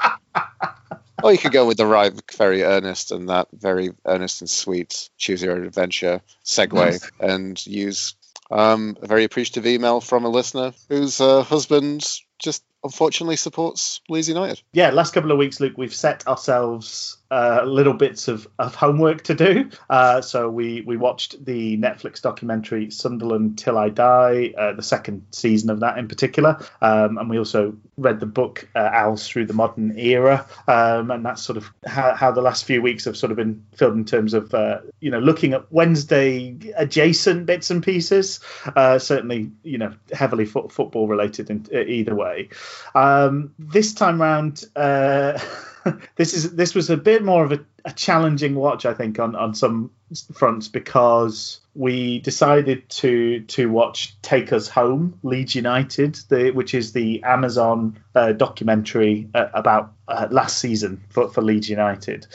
[1.24, 5.10] or you could go with the right, very earnest and that very earnest and sweet
[5.18, 7.12] choose your own adventure segue Nice.
[7.20, 8.16] and use
[8.52, 12.06] um, a very appreciative email from a listener whose uh, husband
[12.40, 14.62] just unfortunately supports Leeds United.
[14.74, 19.24] yeah, last couple of weeks, Luke, we've set ourselves uh, little bits of, of homework
[19.24, 19.70] to do.
[19.90, 25.26] Uh, so we we watched the Netflix documentary Sunderland Till I Die, uh, the second
[25.32, 29.46] season of that in particular, um, and we also read the book uh, Owls Through
[29.46, 33.18] the Modern Era, um, and that's sort of how, how the last few weeks have
[33.18, 37.70] sort of been filled in terms of uh, you know looking at Wednesday adjacent bits
[37.70, 38.40] and pieces.
[38.76, 42.50] Uh, certainly, you know, heavily foot, football related in, either way.
[42.96, 45.40] Um, this time round, uh,
[46.16, 49.36] this is this was a bit more of a, a challenging watch, I think, on
[49.36, 49.92] on some
[50.34, 56.94] fronts because we decided to to watch Take Us Home, Leeds United, the, which is
[56.94, 62.28] the Amazon uh, documentary uh, about uh, last season for, for Leeds United.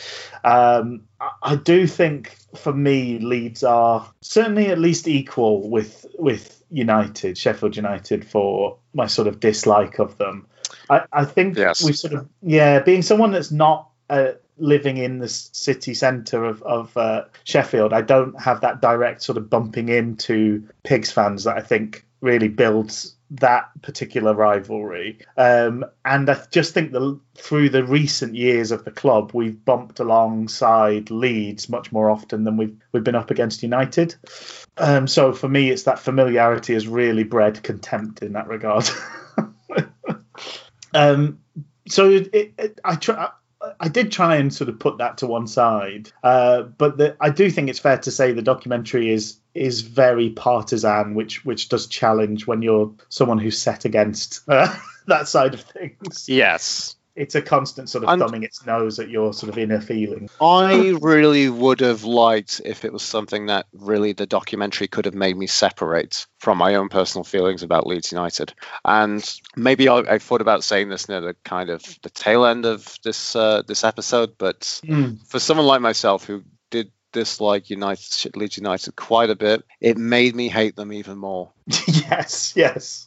[0.44, 1.02] Um,
[1.42, 7.76] I, do think for me, Leeds are certainly at least equal with with United, Sheffield
[7.76, 10.46] United, for my sort of dislike of them.
[10.90, 11.84] I, I think Yes.
[11.84, 16.62] we sort of yeah, being someone that's not uh, living in the city centre of,
[16.62, 21.56] of uh, Sheffield, I don't have that direct sort of bumping into Pigs fans that
[21.56, 25.18] I think really builds that particular rivalry.
[25.36, 30.00] Um, and I just think the through the recent years of the club, we've bumped
[30.00, 34.14] alongside Leeds much more often than we've we've been up against United.
[34.76, 38.88] Um, so for me, it's that familiarity has really bred contempt in that regard.
[40.94, 41.40] um,
[41.88, 43.30] so it, it, I try.
[43.80, 47.30] I did try and sort of put that to one side, uh, but the, I
[47.30, 51.86] do think it's fair to say the documentary is is very partisan, which which does
[51.86, 54.74] challenge when you're someone who's set against uh,
[55.06, 56.28] that side of things.
[56.28, 56.96] Yes.
[57.16, 60.28] It's a constant sort of And- thumbing its nose at your sort of inner feeling.
[60.40, 65.14] I really would have liked if it was something that really the documentary could have
[65.14, 68.52] made me separate from my own personal feelings about Leeds United.
[68.84, 69.24] And
[69.54, 72.98] maybe I, I thought about saying this near the kind of the tail end of
[73.04, 74.80] this uh, this episode, but
[75.26, 80.34] for someone like myself who did dislike United Leeds United quite a bit, it made
[80.34, 81.50] me hate them even more.
[81.88, 83.06] yes, yes.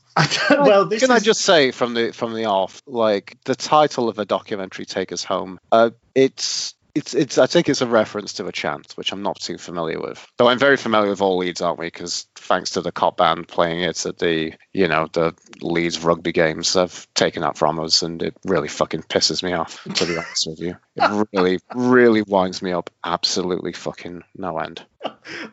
[0.49, 4.17] Well, this Can I just say from the from the off, like the title of
[4.17, 8.47] a documentary, "Take Us Home," uh, it's it's it's I think it's a reference to
[8.47, 10.25] a chant, which I'm not too familiar with.
[10.38, 11.88] Though I'm very familiar with all Leeds, aren't we?
[11.88, 16.31] Because thanks to the cop band playing it at the you know the Leeds rugby
[16.31, 19.83] games, I've taken that from us, and it really fucking pisses me off.
[19.83, 24.86] To be honest with you, it really really winds me up absolutely fucking no end.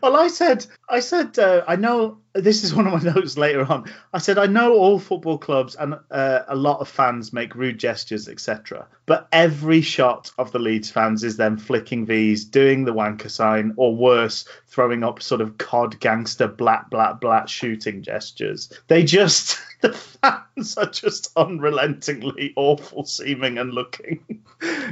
[0.01, 3.65] Well, I said, I said, uh, I know this is one of my notes later
[3.71, 3.91] on.
[4.13, 7.79] I said, I know all football clubs and uh, a lot of fans make rude
[7.79, 8.87] gestures, etc.
[9.07, 13.75] But every shot of the Leeds fans is them flicking V's, doing the wanker sign,
[13.77, 18.73] or worse, throwing up sort of COD gangster black, black, black shooting gestures.
[18.89, 24.21] They just, the fans are just unrelentingly awful seeming and looking.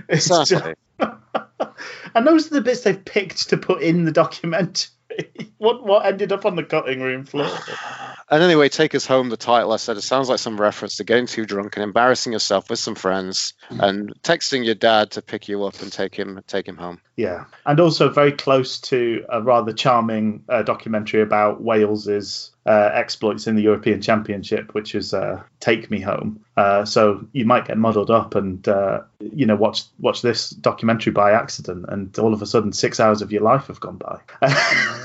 [0.09, 0.75] It's Exactly.
[1.01, 1.12] just,
[2.15, 4.91] and those are the bits they've picked to put in the documentary.
[5.59, 7.49] what what ended up on the cutting room floor?
[8.33, 9.29] And anyway, take us home.
[9.29, 12.33] The title I said it sounds like some reference to getting too drunk and embarrassing
[12.33, 16.41] yourself with some friends and texting your dad to pick you up and take him
[16.47, 16.99] take him home.
[17.17, 23.47] Yeah, and also very close to a rather charming uh, documentary about Wales's uh, exploits
[23.47, 27.77] in the European Championship, which is uh, "Take Me Home." Uh, so you might get
[27.77, 32.41] muddled up and uh, you know watch watch this documentary by accident, and all of
[32.41, 34.21] a sudden six hours of your life have gone by.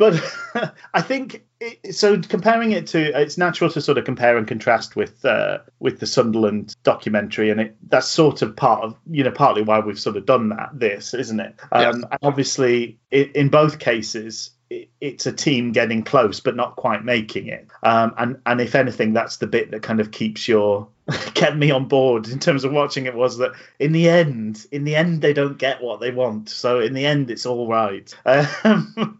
[0.00, 0.18] but
[0.94, 2.18] I think it, so.
[2.22, 6.06] Comparing it to, it's natural to sort of compare and contrast with uh, with the
[6.06, 10.16] Sunderland documentary, and it, that's sort of part of you know partly why we've sort
[10.16, 10.70] of done that.
[10.72, 11.60] This isn't it?
[11.70, 14.50] Um, obviously, i in both cases.
[14.70, 17.68] it- It's a team getting close, but not quite making it.
[17.82, 20.88] Um, and and if anything, that's the bit that kind of keeps your
[21.34, 23.14] kept me on board in terms of watching it.
[23.14, 26.48] Was that in the end, in the end, they don't get what they want.
[26.48, 28.14] So in the end, it's all right.
[28.62, 29.18] Um,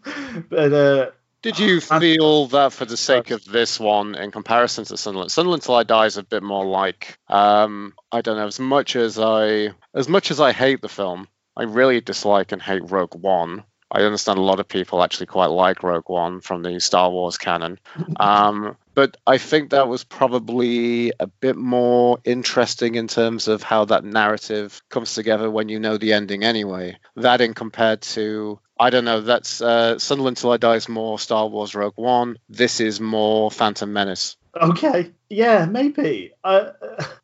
[0.49, 1.11] but uh,
[1.43, 5.63] Did you feel that for the sake of this one, in comparison to Sunderland, Sunderland
[5.63, 8.47] Till I Die is a bit more like um, I don't know.
[8.47, 12.63] As much as I as much as I hate the film, I really dislike and
[12.63, 13.65] hate Rogue One.
[13.91, 17.39] I understand a lot of people actually quite like Rogue One from the Star Wars
[17.39, 17.79] canon.
[18.17, 23.87] Um, but I think that was probably a bit more interesting in terms of how
[23.87, 26.99] that narrative comes together when you know the ending anyway.
[27.17, 29.21] That in compared to I don't know.
[29.21, 32.39] That's uh, Sunderland Till I Die is more Star Wars Rogue One.
[32.49, 34.37] This is more Phantom Menace.
[34.61, 36.33] Okay, yeah, maybe.
[36.43, 36.71] Uh,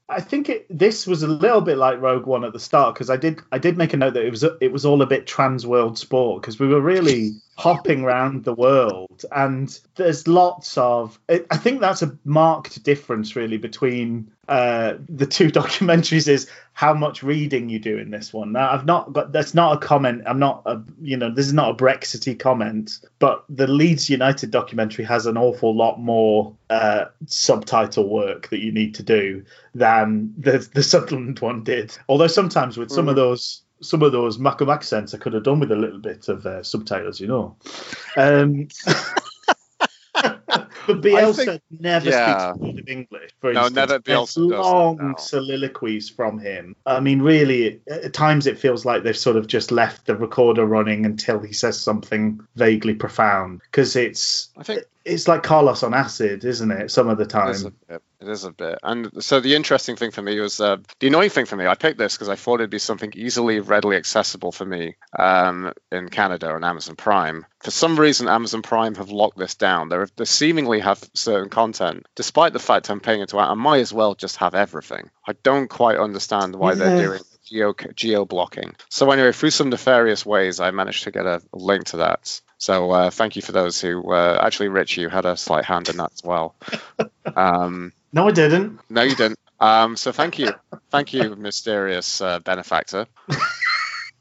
[0.09, 3.11] I think it, this was a little bit like Rogue One at the start because
[3.11, 5.27] I did I did make a note that it was it was all a bit
[5.27, 11.19] trans world sport because we were really hopping around the world and there's lots of
[11.29, 16.93] it, I think that's a marked difference really between uh, the two documentaries is how
[16.93, 18.53] much reading you do in this one.
[18.53, 20.23] Now I've not got that's not a comment.
[20.27, 24.51] I'm not a you know this is not a Brexity comment, but the Leeds United
[24.51, 30.35] documentary has an awful lot more uh, subtitle work that you need to do than
[30.39, 31.97] the the Sunderland one did.
[32.09, 35.61] Although sometimes with some of those some of those Mackem accents, I could have done
[35.61, 37.57] with a little bit of uh, subtitles, you know.
[38.17, 38.69] Um,
[40.87, 42.53] but Bielsa think- never yeah.
[42.53, 43.31] speaks a word of English.
[43.41, 43.77] For No, instance.
[43.77, 45.15] never There's Bielsa does that, long no.
[45.19, 46.77] soliloquies from him.
[46.87, 50.65] I mean, really, at times it feels like they've sort of just left the recorder
[50.67, 55.95] running until he says something vaguely profound because it's I think it's like Carlos on
[55.95, 56.91] acid, isn't it?
[56.91, 58.01] Some of the it is a time.
[58.27, 58.81] It is a bit.
[58.83, 61.67] And so the interesting thing for me was uh, the annoying thing for me.
[61.67, 65.73] I picked this because I thought it'd be something easily, readily accessible for me um,
[65.93, 67.47] in Canada on Amazon Prime.
[67.61, 69.89] For some reason, Amazon Prime have locked this down.
[69.89, 73.43] They're, they seemingly have certain content, despite the fact I'm paying into it.
[73.43, 75.11] I might as well just have everything.
[75.27, 78.75] I don't quite understand why they're doing geo geo blocking.
[78.91, 82.41] So anyway, through some nefarious ways, I managed to get a link to that.
[82.59, 85.89] So uh, thank you for those who uh, actually, Rich, you had a slight hand
[85.89, 86.55] in that as well.
[87.35, 88.81] Um, No, I didn't.
[88.89, 89.39] no, you didn't.
[89.61, 90.53] Um, so thank you,
[90.91, 93.07] thank you, mysterious uh, benefactor,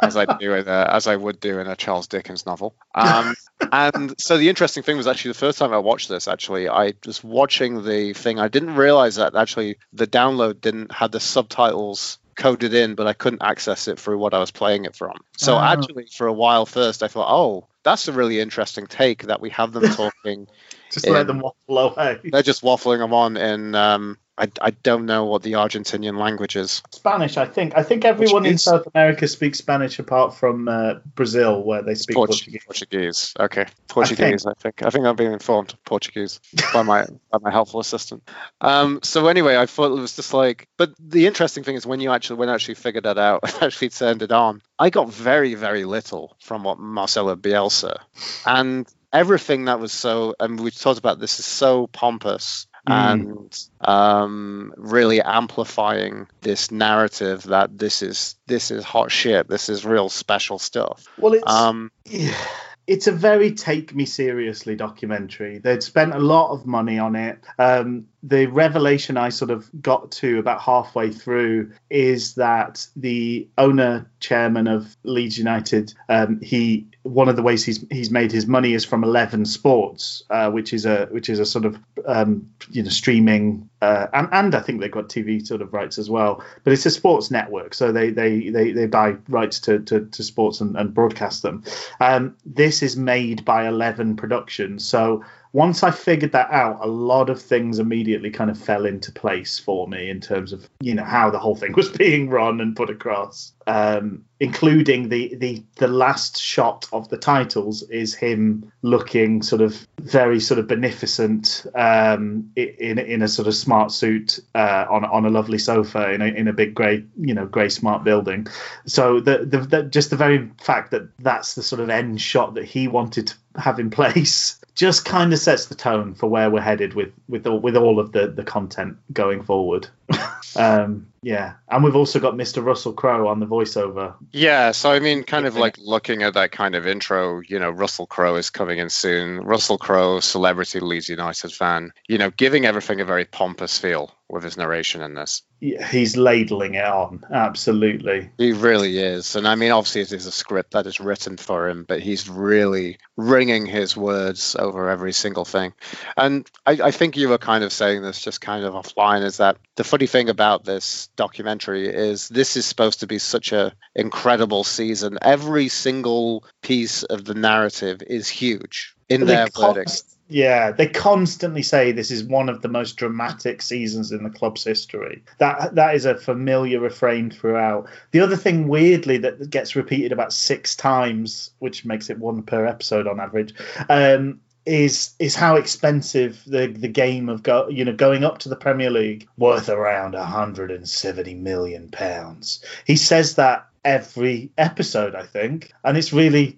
[0.01, 2.75] as I do in a, as I would do in a Charles Dickens novel.
[2.93, 3.35] Um,
[3.71, 6.27] and so the interesting thing was actually the first time I watched this.
[6.27, 8.39] Actually, I was watching the thing.
[8.39, 13.13] I didn't realize that actually the download didn't have the subtitles coded in, but I
[13.13, 15.17] couldn't access it through what I was playing it from.
[15.37, 15.61] So Oh.
[15.61, 19.49] actually, for a while first, I thought, oh, that's a really interesting take that we
[19.51, 20.47] have them talking
[20.91, 22.19] Just let them waffle away.
[22.23, 26.55] they're just waffling them on in um I, I don't know what the Argentinian language
[26.55, 26.83] is.
[26.91, 27.77] Spanish, I think.
[27.77, 32.15] I think everyone in South America speaks Spanish apart from uh, Brazil, where they speak
[32.15, 32.63] Portuguese.
[32.65, 33.33] Portuguese.
[33.39, 33.65] Okay.
[33.87, 34.83] Portuguese, I think.
[34.83, 36.41] I think I'm being informed Portuguese
[36.73, 38.29] by my by my helpful assistant.
[38.59, 42.01] Um so anyway, I thought it was just like but the interesting thing is when
[42.01, 45.09] you actually when I actually figured that out, I actually turned it on, I got
[45.09, 47.99] very, very little from what Marcelo Bielsa.
[48.45, 54.73] And everything that was so and we've talked about this is so pompous and um,
[54.77, 59.47] really amplifying this narrative that this is this is hot shit.
[59.47, 61.05] This is real special stuff.
[61.17, 62.35] Well, it's Um, yeah,
[62.87, 65.59] it's a very take me seriously documentary.
[65.59, 67.39] They'd spent a lot of money on it.
[67.57, 74.09] Um, the revelation I sort of got to about halfway through is that the owner
[74.19, 78.73] chairman of Leeds United, um, he one of the ways he's he's made his money
[78.73, 82.81] is from Eleven Sports, uh, which is a which is a sort of um, you
[82.81, 86.43] know streaming uh, and and I think they've got TV sort of rights as well.
[86.63, 90.23] But it's a sports network, so they they they, they buy rights to, to, to
[90.23, 91.63] sports and, and broadcast them.
[91.99, 95.23] Um, this is made by Eleven Productions, so
[95.55, 99.57] once I figured that out, a lot of things immediately kind of fell into place
[99.57, 102.75] for me in terms of you know how the whole thing was being run and
[102.75, 109.41] put across, um, including the the the last shot of the titles is him looking
[109.41, 114.85] sort of very sort of beneficent um, in in a sort of smart suit uh,
[114.89, 118.03] on on a lovely sofa in a in a big grey you know grey smart
[118.03, 118.45] building.
[118.87, 122.55] So the, the the just the very fact that that's the sort of end shot
[122.55, 126.49] that he wanted to have in place just kind of sets the tone for where
[126.49, 129.87] we're headed with with all, with all of the the content going forward.
[130.57, 132.63] um, yeah, and we've also got Mr.
[132.63, 134.13] Russell Crowe on the voiceover.
[134.31, 137.71] Yeah, so I mean, kind of like looking at that kind of intro, you know,
[137.71, 139.39] Russell Crowe is coming in soon.
[139.39, 144.43] Russell Crowe, celebrity Leeds United fan, you know, giving everything a very pompous feel with
[144.43, 145.43] his narration in this.
[145.59, 148.29] Yeah, he's ladling it on, absolutely.
[148.37, 149.35] He really is.
[149.35, 152.27] And I mean, obviously, it is a script that is written for him, but he's
[152.27, 155.73] really ringing his words over every single thing.
[156.17, 159.37] And I, I think you were kind of saying this just kind of offline is
[159.37, 163.73] that the funny thing about this documentary is this is supposed to be such a
[163.95, 165.19] incredible season.
[165.21, 170.03] Every single piece of the narrative is huge in their verdict.
[170.27, 174.63] Yeah, they constantly say this is one of the most dramatic seasons in the club's
[174.63, 175.23] history.
[175.37, 177.87] That that is a familiar refrain throughout.
[178.11, 182.65] The other thing, weirdly, that gets repeated about six times, which makes it one per
[182.65, 183.53] episode on average,
[183.87, 188.49] um, is is how expensive the the game of go you know going up to
[188.49, 192.65] the Premier League worth around 170 million pounds.
[192.85, 196.57] He says that every episode, I think, and it's really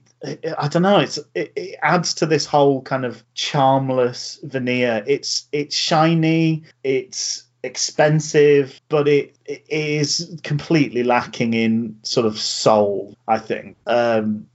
[0.58, 1.00] I don't know.
[1.00, 5.04] It's it, it adds to this whole kind of charmless veneer.
[5.08, 6.64] It's it's shiny.
[6.84, 13.16] It's expensive, but it, it is completely lacking in sort of soul.
[13.30, 14.48] I think, um,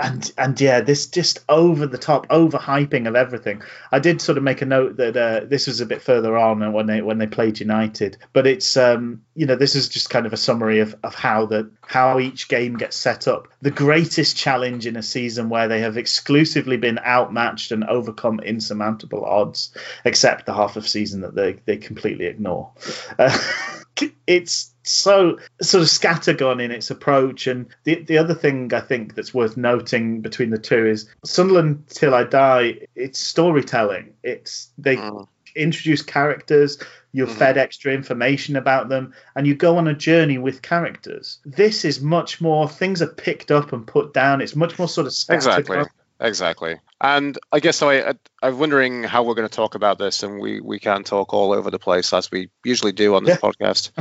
[0.00, 3.62] and, and yeah, this just over the top, overhyping of everything.
[3.92, 6.72] I did sort of make a note that uh, this was a bit further on
[6.72, 10.26] when they when they played United, but it's um, you know this is just kind
[10.26, 13.48] of a summary of, of how the how each game gets set up.
[13.60, 19.24] The greatest challenge in a season where they have exclusively been outmatched and overcome insurmountable
[19.24, 22.70] odds, except the half of season that they they completely ignore.
[23.18, 23.36] Uh,
[24.26, 27.46] it's so sort of scattergun in its approach.
[27.46, 31.84] And the the other thing I think that's worth noting between the two is Sunderland
[31.88, 32.78] Till I Die.
[32.94, 34.14] It's storytelling.
[34.22, 35.26] It's they Mm.
[35.56, 36.78] introduce characters.
[37.12, 37.38] You're Mhm.
[37.38, 41.38] fed extra information about them, and you go on a journey with characters.
[41.44, 42.68] This is much more.
[42.68, 44.40] Things are picked up and put down.
[44.40, 45.34] It's much more sort of scattergun.
[45.58, 45.82] Exactly.
[46.20, 46.80] Exactly.
[47.00, 50.22] And I guess so I, I, I'm wondering how we're going to talk about this,
[50.22, 53.38] and we, we can talk all over the place as we usually do on this
[53.38, 53.92] podcast.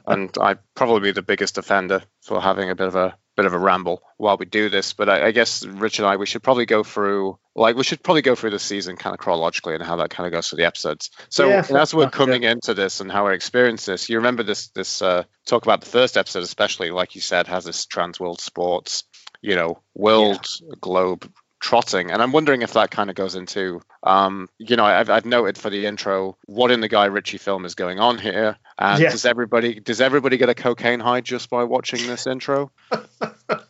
[0.06, 3.52] and I'd probably be the biggest offender for having a bit of a bit of
[3.52, 4.92] a ramble while we do this.
[4.92, 8.02] But I, I guess Rich and I, we should probably go through like we should
[8.02, 10.58] probably go through the season kind of chronologically and how that kind of goes through
[10.58, 11.10] the episodes.
[11.28, 14.68] So Yeah, as we're coming into this and how we experience this, you remember this
[14.68, 18.40] this uh, talk about the first episode, especially like you said, has this trans world
[18.40, 19.04] sports,
[19.42, 20.46] you know, world
[20.80, 21.28] globe
[21.64, 22.10] trotting.
[22.10, 25.56] And i'm wondering if that kind of goes into um you know I've, I've noted
[25.56, 28.58] for the intro what in the guy ritchie film is going on here?
[28.78, 29.10] And Yeah.
[29.10, 32.70] does everybody does everybody get a cocaine high just by watching this intro?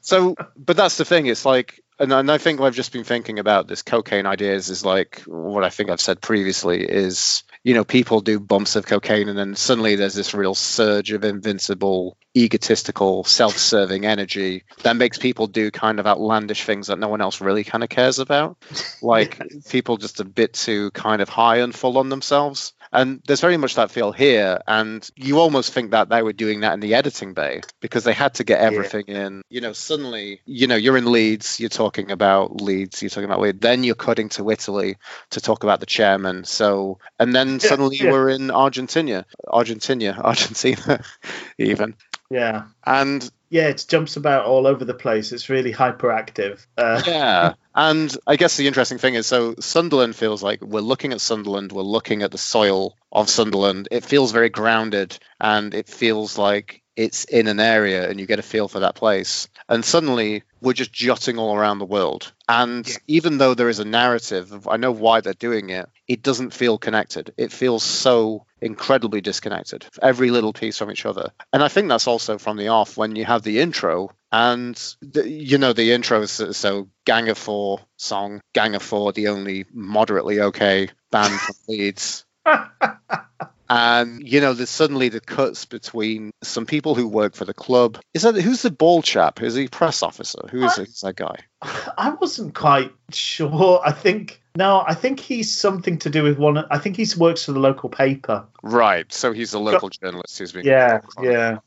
[0.00, 3.38] So but that's the thing it's like and, and i think i've just been thinking
[3.38, 7.84] about this cocaine ideas is like what i think i've said previously is you know
[7.84, 13.22] people do bumps of cocaine and then suddenly there's this real surge of invincible egotistical
[13.22, 17.62] self-serving energy that makes people do kind of outlandish things that no one else really
[17.62, 18.56] kind of cares about.
[19.02, 23.40] Like people just a bit too kind of high and full on themselves and there's
[23.40, 26.80] very much that feel here and you almost think that they were doing that in
[26.80, 29.42] the editing bay because they had to get everything in.
[29.50, 33.40] You know suddenly you know you're in leeds you're talking about leeds you're talking about
[33.40, 34.96] leeds then you're cutting to italy
[35.30, 36.44] to talk about the chairman.
[36.44, 38.10] So and then suddenly yeah.
[38.12, 41.02] we're in argentina argentina argentina
[41.58, 41.96] even
[42.34, 42.64] Yeah.
[42.84, 45.30] And yeah, it jumps about all over the place.
[45.30, 46.66] It's really hyperactive.
[46.76, 47.54] Uh, yeah.
[47.76, 51.70] And I guess the interesting thing is so Sunderland feels like we're looking at Sunderland,
[51.70, 53.86] we're looking at the soil of Sunderland.
[53.92, 58.38] It feels very grounded and it feels like it's in an area and you get
[58.38, 59.48] a feel for that place.
[59.68, 62.32] And suddenly we're just jutting all around the world.
[62.48, 62.96] And yeah.
[63.06, 66.78] even though there is a narrative, I know why they're doing it, it doesn't feel
[66.78, 67.32] connected.
[67.36, 71.32] It feels so incredibly disconnected, every little piece from each other.
[71.52, 74.10] And I think that's also from the off when you have the intro.
[74.32, 79.12] And the, you know the intro is so Gang of Four song, Gang of Four,
[79.12, 82.24] the only moderately okay band from Leeds.
[83.68, 87.98] and you know there's suddenly the cuts between some people who work for the club.
[88.12, 89.42] Is that who's the ball chap?
[89.42, 90.48] Is he press officer?
[90.50, 91.36] Who is, I, is that guy?
[91.62, 93.80] I wasn't quite sure.
[93.84, 97.44] I think no i think he's something to do with one i think he works
[97.44, 98.44] for the local paper.
[98.62, 99.12] Right.
[99.12, 101.58] So he's a local journalist who's been yeah yeah.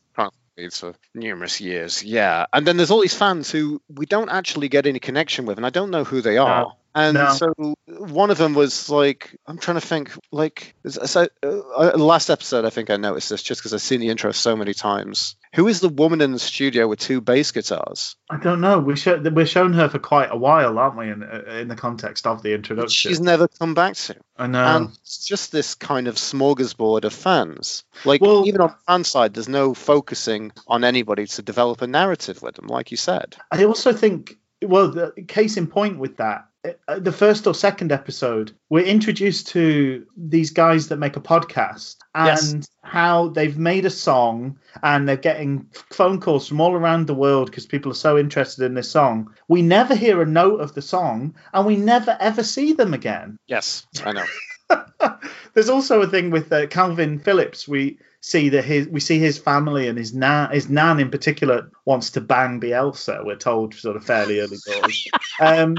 [0.72, 2.02] for numerous years.
[2.02, 2.46] Yeah.
[2.52, 5.64] And then there's all these fans who we don't actually get any connection with, and
[5.64, 6.74] I don't know who they are.
[6.98, 7.32] And no.
[7.32, 7.54] so
[7.86, 12.70] one of them was like, I'm trying to think, like, so, uh, last episode, I
[12.70, 15.36] think I noticed this just because I've seen the intro so many times.
[15.54, 18.16] Who is the woman in the studio with two bass guitars?
[18.28, 18.80] I don't know.
[18.80, 21.76] We show, we're showing her for quite a while, aren't we, in, uh, in the
[21.76, 23.10] context of the introduction?
[23.10, 24.16] She's never come back to.
[24.36, 24.64] I know.
[24.64, 27.84] And it's just this kind of smorgasbord of fans.
[28.04, 32.42] Like, well, even on fan side, there's no focusing on anybody to develop a narrative
[32.42, 33.36] with them, like you said.
[33.52, 36.57] I also think well, the case in point with that uh,
[36.98, 42.58] the first or second episode, we're introduced to these guys that make a podcast and
[42.58, 42.68] yes.
[42.82, 47.50] how they've made a song and they're getting phone calls from all around the world
[47.50, 49.32] because people are so interested in this song.
[49.48, 53.38] We never hear a note of the song and we never ever see them again.
[53.46, 54.24] Yes, I know.
[55.54, 57.66] There's also a thing with uh, Kalvin Phillips.
[57.66, 61.70] We see that his we see his family and his nan his nan in particular
[61.84, 63.24] wants to bang Bielsa.
[63.24, 65.08] We're told sort of fairly early doors.
[65.40, 65.76] um,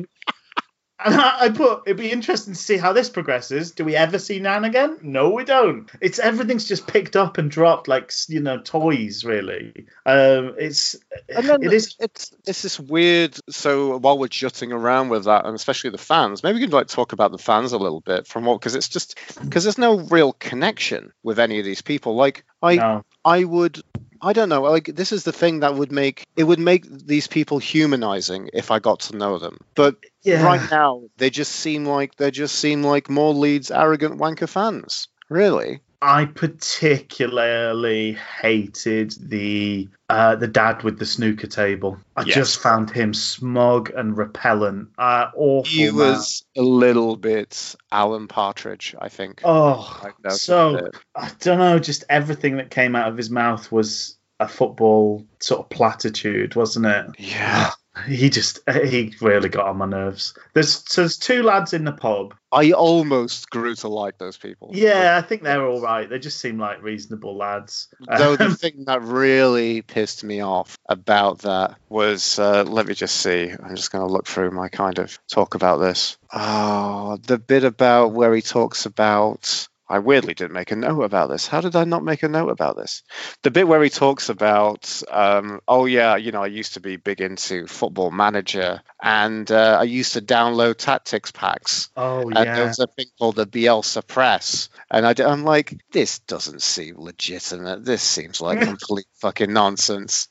[1.03, 3.71] and I, I, put it'd be interesting to see how this progresses.
[3.71, 4.97] Do we ever see Nan again?
[5.01, 5.89] No, we don't.
[6.01, 9.23] It's everything's just picked up and dropped like you know toys.
[9.23, 10.95] Really, um, it's
[11.27, 13.37] it is it's it's this weird.
[13.49, 16.87] So while we're jutting around with that, and especially the fans, maybe we could like
[16.87, 19.99] talk about the fans a little bit from what because it's just because there's no
[19.99, 22.15] real connection with any of these people.
[22.15, 23.05] Like I no.
[23.23, 23.81] I would
[24.21, 24.61] I don't know.
[24.61, 28.71] Like this is the thing that would make it would make these people humanizing if
[28.71, 29.59] I got to know them.
[29.75, 30.43] But yeah.
[30.43, 35.07] right now, they just seem like they just seem like more Leeds arrogant wanker fans.
[35.29, 35.81] Really.
[36.01, 41.97] I particularly hated the uh, the dad with the snooker table.
[42.15, 42.35] I yes.
[42.35, 44.89] just found him smug and repellent.
[44.97, 45.63] Uh, awful.
[45.63, 46.65] He was man.
[46.65, 49.41] a little bit Alan Partridge, I think.
[49.43, 50.95] Oh, I so it.
[51.15, 51.79] I don't know.
[51.79, 56.85] Just everything that came out of his mouth was a football sort of platitude, wasn't
[56.85, 57.07] it?
[57.19, 57.71] Yeah.
[58.07, 60.33] He just he really got on my nerves.
[60.53, 62.35] There's so there's two lads in the pub.
[62.51, 64.71] I almost grew to like those people.
[64.73, 66.09] Yeah, I think they're all right.
[66.09, 67.89] They just seem like reasonable lads.
[68.17, 72.95] Though the um, thing that really pissed me off about that was, uh, let me
[72.95, 73.51] just see.
[73.51, 76.17] I'm just going to look through my kind of talk about this.
[76.33, 81.29] Oh, the bit about where he talks about I weirdly didn't make a note about
[81.29, 81.47] this.
[81.47, 83.01] How did I not make a note about this?
[83.41, 86.97] The bit where he talks about, um, oh yeah, you know, I used to be
[86.97, 91.89] big into Football Manager, and uh, I used to download tactics packs.
[91.97, 92.39] Oh yeah.
[92.39, 96.61] And there was a thing called the Bielsa Press, and I, am like, this doesn't
[96.61, 97.83] seem legitimate.
[97.83, 100.27] This seems like complete fucking nonsense.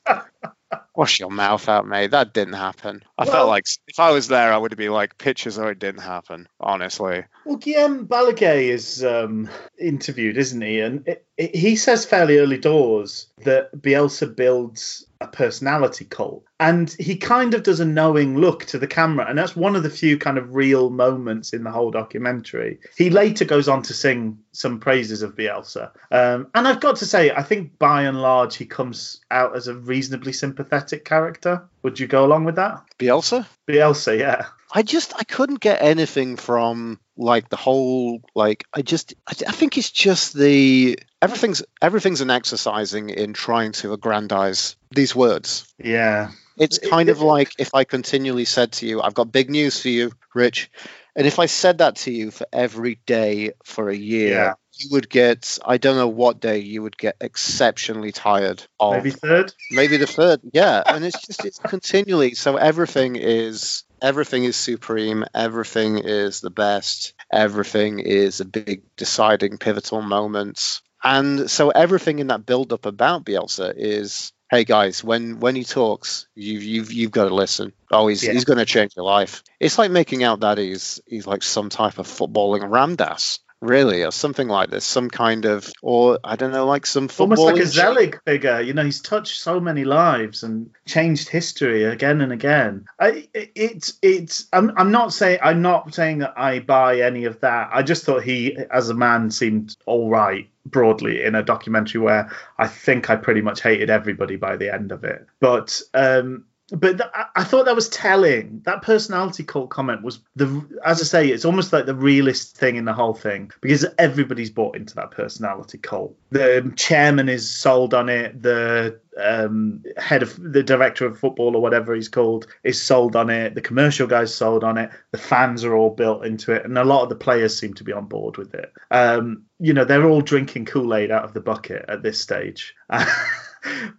[0.95, 2.11] Wash your mouth out, mate.
[2.11, 3.03] That didn't happen.
[3.17, 5.79] I well, felt like if I was there, I would be like, pictures or it
[5.79, 7.23] didn't happen, honestly.
[7.45, 9.49] Well, Guillem Balagué is um,
[9.79, 10.79] interviewed, isn't he?
[10.79, 16.45] And it, it, he says fairly early doors that Bielsa builds a personality cult.
[16.59, 19.25] And he kind of does a knowing look to the camera.
[19.27, 22.79] And that's one of the few kind of real moments in the whole documentary.
[22.97, 25.91] He later goes on to sing some praises of Bielsa.
[26.11, 29.67] Um, and I've got to say, I think by and large, he comes out as
[29.67, 31.67] a reasonably sympathetic character.
[31.83, 32.83] Would you go along with that?
[32.97, 33.45] Bielsa?
[33.67, 34.47] Bielsa, yeah.
[34.71, 39.51] I just I couldn't get anything from like the whole like I just I, I
[39.51, 45.71] think it's just the everything's everything's an exercising in trying to aggrandize these words.
[45.77, 46.31] Yeah.
[46.57, 49.81] It's kind it, of like if I continually said to you, I've got big news
[49.81, 50.71] for you, Rich.
[51.15, 54.53] And if I said that to you for every day for a year, yeah.
[54.73, 59.11] you would get I don't know what day you would get exceptionally tired of maybe
[59.11, 59.53] third.
[59.71, 60.39] Maybe the third.
[60.53, 60.83] Yeah.
[60.85, 67.13] and it's just it's continually so everything is everything is supreme, everything is the best,
[67.31, 70.81] everything is a big deciding pivotal moment.
[71.03, 75.63] And so everything in that build up about Bielsa is hey guys, when when he
[75.63, 77.71] talks, you've you've you've got to listen.
[77.91, 78.33] Oh, he's Yeah.
[78.33, 79.43] he's going to change your life.
[79.59, 84.03] It's like making out that he's he's like some type of footballing Ram Dass, really,
[84.03, 84.85] or something like this.
[84.85, 88.73] Some kind of, or I don't know, like some Almost like a Zelig figure, you
[88.73, 88.83] know.
[88.83, 92.85] He's touched so many lives and changed history again and again.
[92.99, 94.47] I, it- it's, it's.
[94.53, 97.69] I'm, I'm not saying, I'm not saying that I buy any of that.
[97.73, 102.31] I just thought he, as a man, seemed all right broadly in a documentary where
[102.57, 105.25] I think I pretty much hated everybody by the end of it.
[105.39, 108.61] But, um, but th- I- thought that was telling.
[108.65, 112.75] That personality cult comment was the, as I say, it's almost like the realest thing
[112.75, 116.15] in the whole thing because everybody's bought into that personality cult.
[116.31, 118.41] The chairman is sold on it.
[118.41, 123.29] The um, head of the director of football or whatever he's called is sold on
[123.29, 123.55] it.
[123.55, 124.91] The commercial guys sold on it.
[125.11, 127.83] The fans are all built into it, and a lot of the players seem to
[127.83, 128.71] be on board with it.
[128.91, 132.75] Um, you know, they're all drinking Kool Aid out of the bucket at this stage.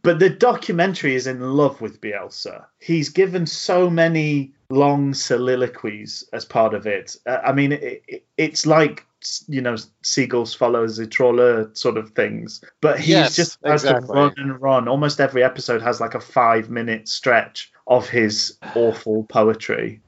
[0.02, 2.64] but the documentary is in love with Bielsa.
[2.78, 7.16] He's given so many long soliloquies as part of it.
[7.26, 9.06] Uh, I mean, it, it, it's like
[9.48, 13.96] you know seagulls follow the trawler sort of things but he's Yes, just has to
[14.08, 19.24] run and run almost every episode has like a five minute stretch of his awful
[19.24, 20.00] poetry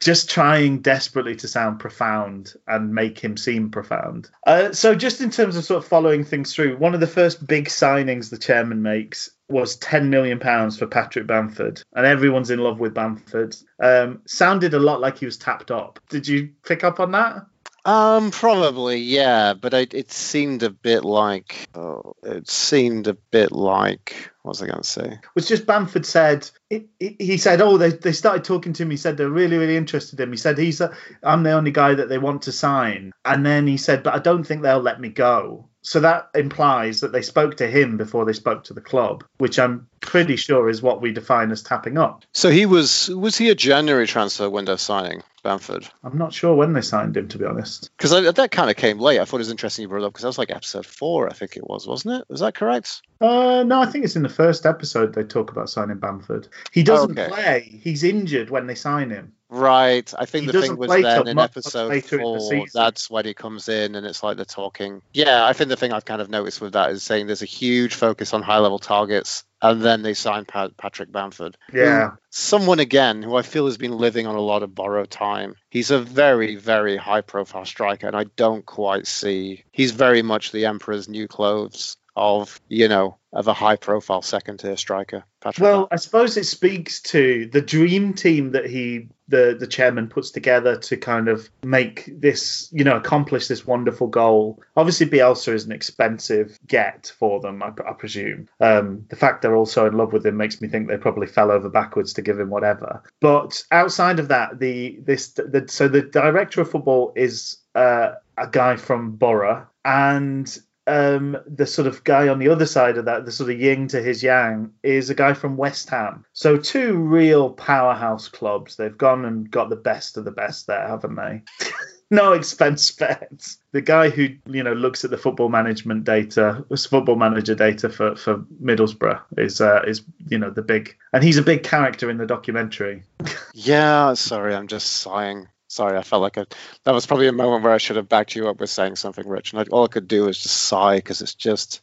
[0.00, 4.30] just trying desperately to sound profound and make him seem profound.
[4.46, 7.46] Uh, so, just in terms of sort of following things through, one of the first
[7.46, 12.58] big signings the chairman makes was 10 million pounds for Patrick Bamford, and everyone's in
[12.58, 13.54] love with Bamford.
[13.80, 16.00] Um, sounded a lot like he was tapped up.
[16.08, 17.46] Did you pick up on that?
[17.84, 23.50] Um, probably, yeah, but I, it seemed a bit like, oh, it seemed a bit
[23.50, 25.18] like, what was I going to say?
[25.34, 28.90] was just Bamford said it, it- he said oh they, they started talking to him.
[28.90, 30.32] He said they're really really interested in him.
[30.32, 30.80] He said he's
[31.22, 33.12] I'm the only guy that they want to sign.
[33.24, 35.68] And then he said but I don't think they'll let me go.
[35.82, 39.58] So that implies that they spoke to him before they spoke to the club which
[39.58, 42.24] I'm pretty sure is what we define as tapping up.
[42.32, 45.88] So he was, was he a January transfer window signing, Bamford?
[46.04, 48.98] I'm not sure when they signed him to be honest Because that kind of came
[48.98, 49.20] late.
[49.20, 51.28] I thought it was interesting you brought it up because that was like episode four,
[51.28, 52.32] I think it was, wasn't it?
[52.32, 53.02] Is that correct?
[53.20, 56.82] uh, no I think it's in the first episode they talk about signing Bamford he
[56.82, 57.28] doesn't Okay.
[57.28, 60.10] play he's injured when they sign him Right.
[60.18, 62.66] I think He the thing was then in episode later in four.
[62.72, 65.02] That's when he comes in, and it's like they're talking.
[65.12, 67.44] Yeah, I think the thing I've kind of noticed with that is saying there's a
[67.44, 71.56] huge focus on high level targets, and then they signed Pat- Patrick Bamford.
[71.70, 72.10] who- Yeah.
[72.30, 75.54] someone again who I feel has been living on a lot of borrowed time.
[75.70, 79.64] He's a very, very high profile striker, and I don't quite see.
[79.72, 84.58] He's very much the Emperor's new clothes of, you know, of a high profile second
[84.58, 85.24] tier striker.
[85.40, 90.06] Patrick Well, I suppose it speaks to the dream team that he, the the chairman,
[90.08, 94.62] puts together to kind of make this, you know, accomplish this wonderful goal.
[94.76, 98.48] Obviously, Bielsa is an expensive get for them, I, I presume.
[98.60, 101.50] Um, the fact they're also in love with him makes me think they probably fell
[101.50, 103.02] over backwards to give him whatever.
[103.20, 108.46] But outside of that, the this the so the director of football is uh, a
[108.46, 113.24] guy from Boro and um, the sort of guy on the other side of that,
[113.24, 116.24] the sort of yin to his yang, is a guy from West Ham.
[116.32, 118.76] So two real powerhouse clubs.
[118.76, 121.42] They've gone and got the best of the best there, haven't they?
[122.12, 123.42] no expense spared.
[123.72, 128.14] The guy who you know looks at the football management data, football manager data for
[128.16, 132.18] for Middlesbrough is uh, is you know the big, and he's a big character in
[132.18, 133.02] the documentary.
[133.54, 135.46] Yeah, sorry, I'm just sighing.
[135.72, 136.44] Sorry, I felt like I,
[136.84, 139.26] that was probably a moment where I should have backed you up with saying something,
[139.26, 139.52] Rich.
[139.52, 141.80] And I, all I could do was just sigh because it's just,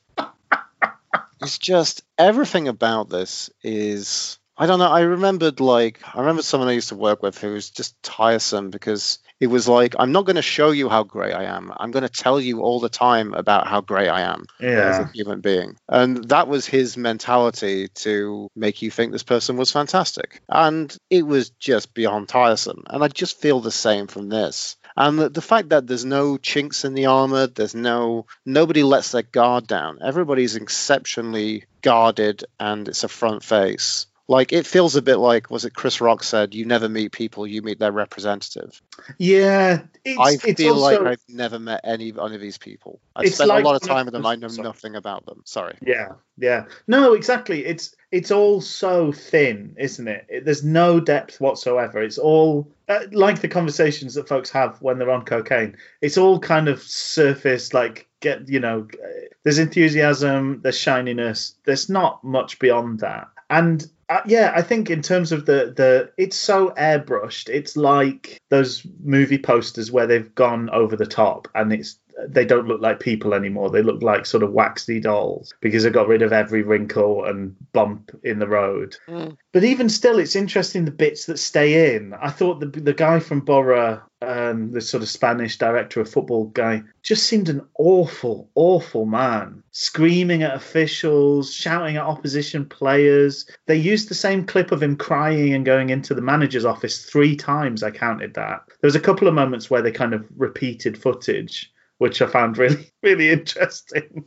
[1.41, 4.37] it's just everything about this is.
[4.60, 4.89] I don't know.
[4.89, 8.72] I remembered like I remember someone I used to work with who was just tiresome
[8.72, 11.72] because it was like I'm not going to show you how great I am.
[11.78, 15.12] I'm going to tell you all the time about how great I am as a
[15.14, 15.78] human being.
[15.88, 20.41] And that was his mentality to make you think this person was fantastic.
[20.49, 22.84] And it was just beyond tiresome.
[22.88, 24.76] And I just feel the same from this.
[24.97, 29.14] And the, the fact that there's no chinks in the armor, there's no nobody lets
[29.14, 29.99] their guard down.
[30.03, 34.07] Everybody's exceptionally guarded and it's a front face.
[34.30, 37.47] Like it feels a bit like was it Chris Rock said, you never meet people,
[37.47, 38.80] you meet their representative.
[39.17, 39.82] yeah.
[40.05, 43.01] It's, I feel also, like I've never met any any of these people.
[43.15, 44.27] I've spent like a lot of time with them.
[44.27, 44.67] I know sorry.
[44.67, 45.41] nothing about them.
[45.45, 45.77] Sorry.
[45.82, 46.65] Yeah, yeah.
[46.88, 47.65] No, exactly.
[47.65, 50.27] It's it's all so thin, isn't it?
[50.30, 51.99] it there's no depth whatsoever.
[51.99, 55.75] It's all uh, like the conversations that folks have when they're on cocaine.
[56.01, 58.88] It's all kind of surface, like get you know.
[58.93, 59.07] uh,
[59.43, 61.55] There's enthusiasm, there's shininess.
[61.65, 63.27] There's not much beyond that.
[63.49, 67.47] And uh, yeah, I think in terms of the the, it's so airbrushed.
[67.47, 72.67] It's like those movie posters where they've gone over the top, and it's they don't
[72.67, 73.70] look like people anymore.
[73.70, 77.55] They look like sort of waxy dolls because they got rid of every wrinkle and
[77.72, 78.95] bump in the road.
[79.07, 79.38] Mm.
[79.51, 82.13] But even still, it's interesting the bits that stay in.
[82.13, 86.45] I thought the the guy from Boro, um, the sort of Spanish director of football
[86.45, 93.49] guy, just seemed an awful, awful man, screaming at officials, shouting at opposition players.
[93.65, 97.36] They used the same clip of him crying and going into the manager's office three
[97.36, 97.84] times.
[97.84, 98.63] I counted that.
[98.82, 102.57] There was a couple of moments where they kind of repeated footage which I found
[102.57, 104.25] really, really interesting.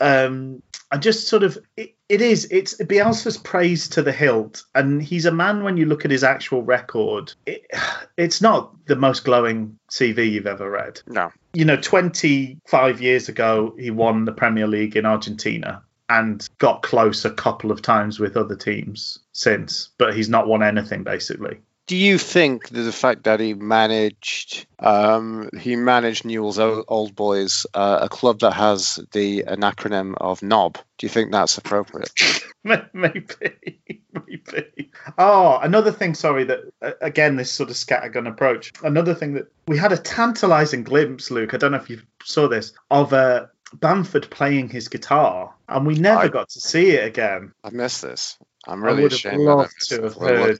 [0.00, 4.64] Um, I just sort of, it, it is, it's Bielsa's praise to the hilt.
[4.74, 7.66] And he's a man, when you look at his actual record, it,
[8.16, 11.02] it's not the most glowing CV you've ever read.
[11.06, 11.30] No.
[11.52, 17.24] You know, 25 years ago, he won the Premier League in Argentina and got close
[17.24, 21.60] a couple of times with other teams since, but he's not won anything basically
[21.90, 27.66] do you think that the fact that he managed um, he managed Newell's Old Boys,
[27.74, 32.12] uh, a club that has the an acronym of NOB, do you think that's appropriate?
[32.62, 32.86] maybe,
[33.34, 34.90] maybe.
[35.18, 36.14] Oh, another thing.
[36.14, 38.72] Sorry, that uh, again this sort of scattergun approach.
[38.84, 41.54] Another thing that we had a tantalising glimpse, Luke.
[41.54, 45.96] I don't know if you saw this of uh, Bamford playing his guitar, and we
[45.96, 47.52] never I, got to see it again.
[47.64, 48.38] I missed this.
[48.66, 50.58] I'm really I would ashamed have loved that to have heard.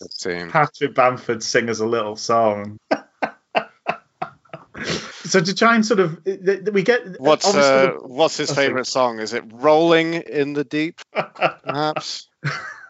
[0.50, 2.78] Patrick Bamford sing us a little song.
[5.24, 9.20] so to try and sort of we get What's uh, what's his Oh, favorite song?
[9.20, 11.00] Is it "Rolling in the Deep"?
[11.12, 12.28] Perhaps.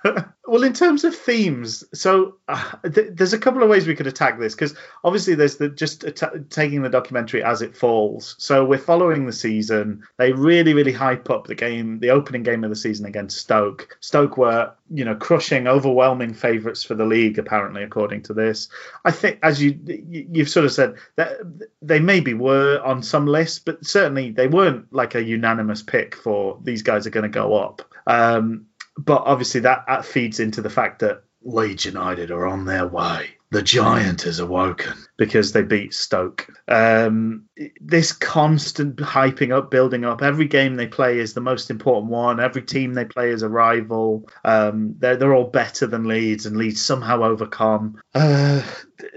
[0.46, 4.06] well, in terms of themes, so uh, th- there's a couple of ways we could
[4.06, 4.74] attack this because
[5.04, 6.04] obviously there's the just
[6.48, 8.34] taking the documentary as it falls.
[8.38, 10.02] So we're following the season.
[10.16, 13.96] They really, really hype up the game, the opening game of the season against Stoke.
[14.00, 18.68] Stoke were, you know, crushing, overwhelming favourites for the league, apparently, according to this.
[19.04, 21.38] I think, as you you- you've sort of said, that
[21.82, 26.58] they maybe were on some lists, but certainly they weren't like a unanimous pick for
[26.62, 27.82] these guys are going to go up.
[28.06, 28.66] Um,
[29.04, 33.30] but obviously that, that feeds into the fact that Leeds United are on their way.
[33.52, 36.46] The giant is awoken because they beat Stoke.
[36.68, 37.46] Um,
[37.80, 40.22] this constant hyping up, building up.
[40.22, 42.38] Every game they play is the most important one.
[42.38, 44.28] Every team they play is a rival.
[44.44, 48.00] Um, they're they're all better than Leeds, and Leeds somehow overcome.
[48.14, 48.62] Uh,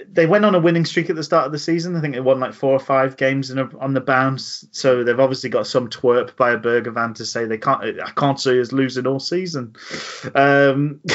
[0.07, 1.95] they went on a winning streak at the start of the season.
[1.95, 4.67] I think they won like four or five games a, on the bounce.
[4.71, 7.83] So they've obviously got some twerp by a burger van to say they can't.
[7.83, 9.75] I can't see us losing all season.
[10.33, 11.01] Um,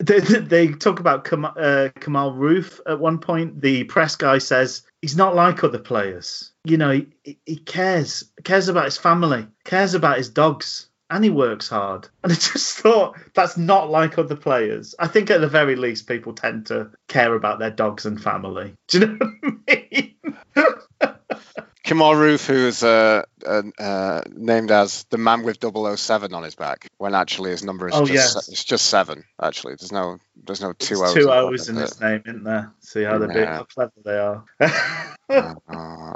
[0.00, 3.60] they, they talk about Kamal, uh, Kemar Roofe at one point.
[3.60, 6.52] The press guy says he's not like other players.
[6.64, 11.30] You know, he, he cares, cares about his family, cares about his dogs, and he
[11.30, 12.08] works hard.
[12.22, 14.94] And I just thought that's not like other players.
[14.98, 18.74] I think at the very least, people tend to care about their dogs and family.
[18.88, 20.14] Do you know what I mean?
[21.84, 26.54] Kemar Roofe, who is uh, uh, uh, named as the man with 007 on his
[26.54, 28.48] back, when actually his number is Oh, just yes.
[28.48, 29.24] it's just seven.
[29.42, 31.14] Actually, there's no there's no two O's.
[31.14, 32.72] two O's in his name, isn't there?
[32.80, 33.56] See how, they're Yeah.
[33.56, 34.44] how clever they are.
[35.32, 35.54] Oh,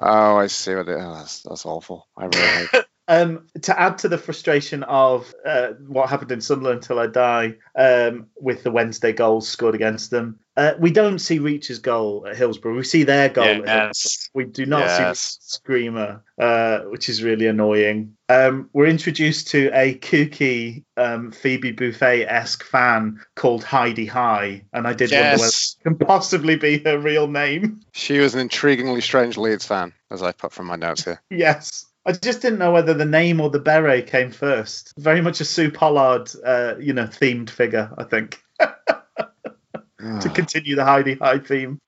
[0.03, 0.99] oh, I see what it.
[1.01, 2.09] Oh, that's that's awful.
[2.17, 2.87] I really hate it.
[3.07, 7.57] Um, to add to the frustration of uh, what happened in Sunderland until I die,
[7.77, 12.37] um, with the Wednesday goals scored against them, uh, we don't see Reach's goal at
[12.37, 12.77] Hillsborough.
[12.77, 13.45] We see their goal.
[13.45, 14.31] At Yes.
[14.33, 15.21] We do not Yes.
[15.21, 18.17] see Screamer, uh, which is really annoying.
[18.31, 24.87] Um, we're introduced to a kooky um, Phoebe Buffay esque fan called Heidi High, and
[24.87, 25.77] I did wonder whether Yes.
[25.81, 27.81] it can possibly be her real name.
[27.93, 31.21] She was an intriguingly strange Leeds fan, as I put from my notes here.
[31.31, 31.85] Yes.
[32.07, 34.93] I just didn't know whether the name or the beret came first.
[34.99, 40.85] Very much a Sue Pollard, uh, you know, themed figure, I think, to continue the
[40.85, 41.81] Heidi High theme.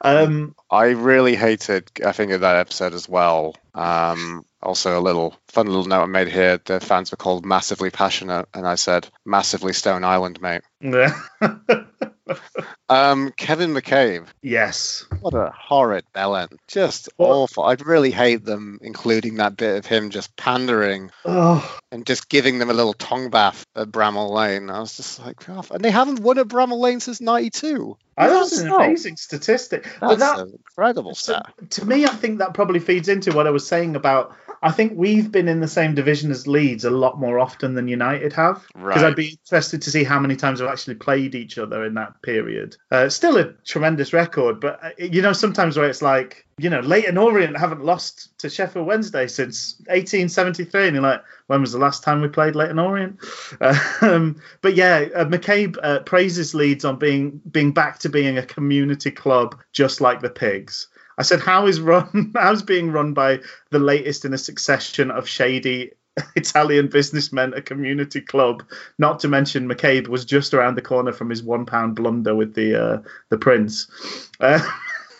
[0.00, 1.90] Um, I really hated.
[2.04, 3.56] I think of that episode as well.
[3.74, 7.90] Um, also, a little fun little note I made here: the fans were called massively
[7.90, 10.62] passionate, and I said massively Stone Island, mate.
[10.80, 11.18] yeah.
[12.88, 15.06] Um, Kevin McCabe, yes.
[15.20, 17.64] what a horrid bellend, just Well- awful.
[17.64, 22.58] I'd really hate them including that bit of him just pandering Oh, and just giving
[22.58, 24.70] them a little tongue bath at Bramall Lane.
[24.70, 27.96] I was just like, "Oh," and they haven't won at Bramall Lane since '92.
[28.16, 29.88] I that's an amazing statistic.
[30.00, 31.70] But That's that, an incredible So, stat.
[31.70, 34.36] to me, I think that probably feeds into what I was saying about.
[34.64, 37.86] I think we've been in the same division as Leeds a lot more often than
[37.86, 38.66] United have.
[38.68, 39.04] Because Right.
[39.04, 42.22] I'd be interested to see how many times we've actually played each other in that
[42.22, 42.74] period.
[42.90, 46.80] Uh, still a tremendous record, but uh, you know, sometimes where it's like, you know,
[46.80, 51.78] Leyton Orient haven't lost to Sheffield Wednesday since 1873, and you're like, when was the
[51.78, 53.18] last time we played Leyton Orient?
[54.00, 58.46] Um, but yeah, uh, McCabe uh, praises Leeds on being being back to being a
[58.46, 60.88] community club, just like the Pigs.
[61.18, 62.32] I said, how is run?
[62.36, 63.40] How's being run by
[63.70, 65.92] the latest in a succession of shady
[66.36, 68.64] Italian businessmen a community club?
[68.98, 72.54] Not to mention McCabe was just around the corner from his one pound blunder with
[72.54, 73.86] the uh, the prince.
[74.40, 74.60] Uh,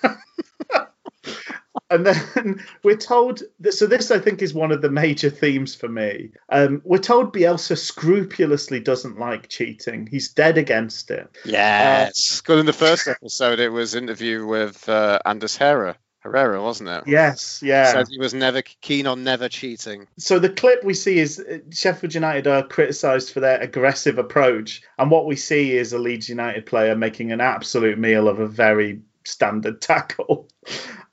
[1.95, 5.75] and then we're told that, so this i think is one of the major themes
[5.75, 12.41] for me um, we're told bielsa scrupulously doesn't like cheating he's dead against it yes
[12.41, 16.89] because uh, in the first episode it was interview with uh, anders herrera Herrera, wasn't
[16.89, 17.05] it?
[17.07, 17.93] Yes, yeah.
[17.93, 20.07] Says he was never keen on never cheating.
[20.17, 24.81] So the clip we see is uh, Sheffield United are criticised for their aggressive approach,
[24.99, 28.47] and what we see is a Leeds United player making an absolute meal of a
[28.47, 30.49] very standard tackle.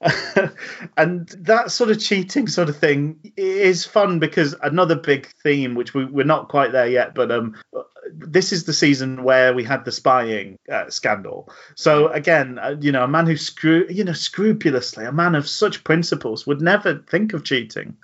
[0.98, 5.94] and that sort of cheating sort of thing is fun because another big theme, which
[5.94, 7.56] we, we're not quite there yet, but um,
[8.12, 11.50] this is the season where we had the spying uh, scandal.
[11.76, 15.48] So again, uh, you know, a man who screw, you know, scrupulously, a man of
[15.48, 17.98] such principles would never think of cheating.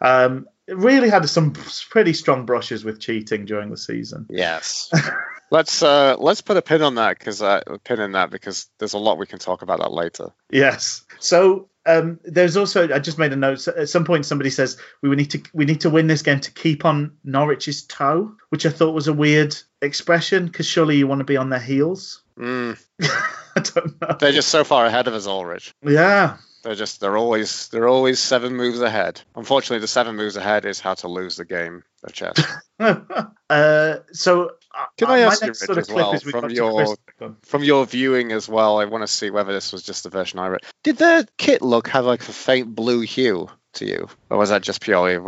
[0.00, 1.54] Um, really had some
[1.90, 4.26] pretty strong brushes with cheating during the season.
[4.28, 4.90] Yes.
[5.50, 8.94] let's uh, let's put a pin on that because uh, pin in that because there's
[8.94, 10.32] a lot we can talk about that later.
[10.50, 11.04] Yes.
[11.18, 13.66] So um, there's also I just made a note.
[13.68, 16.50] At some point, somebody says we need to we need to win this game to
[16.50, 21.20] keep on Norwich's toe, which I thought was a weird expression because surely you want
[21.20, 22.22] to be on their heels.
[22.38, 22.78] Mm.
[23.00, 24.16] I don't know.
[24.20, 25.72] They're just so far ahead of us, Ulrich.
[25.82, 26.36] Yeah.
[26.62, 29.20] They're just they're always they're always seven moves ahead.
[29.34, 32.34] Unfortunately, the seven moves ahead is how to lose the game of chess.
[32.78, 36.96] uh, so uh, can I ask you, Rich, as well, from your
[37.42, 38.80] from your viewing as well?
[38.80, 40.60] I want to see whether this was just the version I read.
[40.82, 43.48] Did the kit look have like a faint blue hue?
[43.78, 45.18] To you, or was that just purely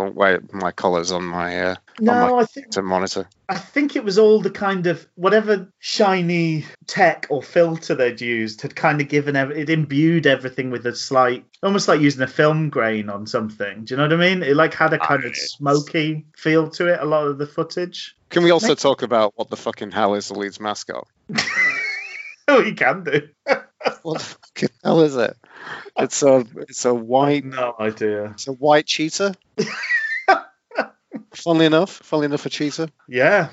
[0.52, 2.12] my colours on my uh, no?
[2.12, 3.28] On my I think monitor.
[3.48, 8.60] I think it was all the kind of whatever shiny tech or filter they'd used
[8.62, 12.68] had kind of given it imbued everything with a slight, almost like using a film
[12.68, 13.84] grain on something.
[13.84, 14.42] Do you know what I mean?
[14.42, 17.00] It like had a kind of smoky feel to it.
[17.00, 18.16] A lot of the footage.
[18.30, 18.76] Can we also Maybe.
[18.76, 21.08] talk about what the fucking hell is the Leeds mascot?
[22.66, 23.28] you can do.
[24.02, 25.36] what the fucking hell is it?
[25.96, 28.30] It's a it's a white no idea.
[28.30, 29.34] It's a white cheetah.
[31.34, 32.90] funnily enough, funnily enough, a cheetah.
[33.08, 33.50] Yeah.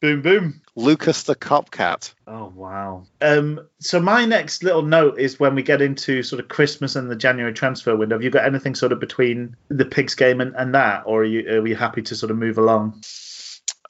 [0.00, 0.62] Boom boom.
[0.74, 2.12] Lucas the Kop Kat.
[2.26, 3.04] Oh wow.
[3.20, 7.10] Um so my next little note is when we get into sort of Christmas and
[7.10, 8.16] the January transfer window.
[8.16, 11.24] Have you got anything sort of between the pigs game and, and that, or are
[11.24, 13.02] you are we happy to sort of move along?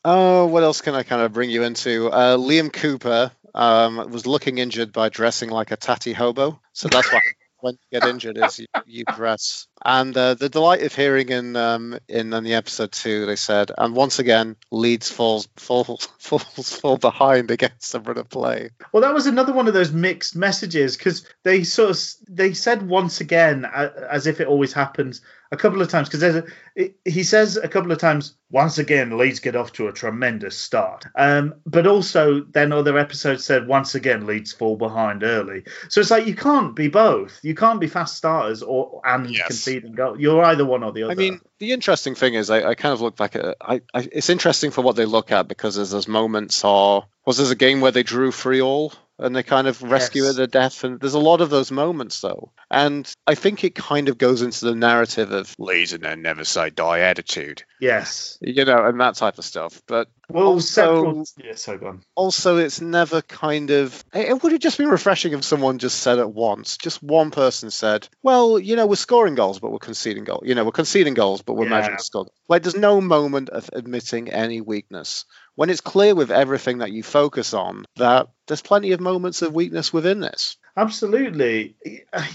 [0.05, 2.09] Oh, what else can I kind of bring you into?
[2.09, 7.13] Uh, Liam Cooper um, was looking injured by dressing like a tatty hobo, so that's
[7.13, 7.21] why
[7.61, 9.67] when you get injured is you, you dress.
[9.85, 13.71] And uh, the delight of hearing in um, in, in the episode two, they said,
[13.77, 18.71] and once again, Leeds falls falls falls fall behind against the run of play.
[18.93, 22.87] Well, that was another one of those mixed messages because they sort of they said
[22.87, 25.23] once again, as if it always happens,
[25.53, 26.45] a couple of times because there's
[26.77, 30.57] a, he says a couple of times once again Leeds get off to a tremendous
[30.57, 31.07] start.
[31.17, 35.65] Um, but also then other episodes said once again Leeds fall behind early.
[35.89, 37.41] So it's like you can't be both.
[37.43, 39.47] You can't be fast starters or and yes.
[39.49, 40.21] conceding goal.
[40.21, 41.13] You're either one or the other.
[41.13, 44.09] I mean the interesting thing is I, I kind of look back at I, I,
[44.13, 47.57] it's interesting for what they look at because there's those moments or was there a
[47.57, 50.31] game where they drew three all and they kind of rescue yes.
[50.33, 50.85] at the death.
[50.85, 54.43] And there's a lot of those moments though, and I think it kind of goes
[54.43, 57.63] into the narrative of Leeds and their never say die attitude.
[57.81, 59.83] Yes, you know, and that type of stuff.
[59.87, 62.03] But well, also, yeah, so gone.
[62.15, 64.05] Also, it's never kind of.
[64.15, 66.77] It would have just been refreshing if someone just said it once.
[66.77, 70.43] Just one person said, "Well, you know, we're scoring goals, but we're conceding goals.
[70.45, 71.71] You know, we're conceding goals, but we're yeah.
[71.71, 75.25] measuring score." Like, there's no moment of admitting any weakness
[75.61, 79.53] when it's clear with everything that you focus on that there's plenty of moments of
[79.53, 80.57] weakness within this.
[80.77, 81.77] Absolutely,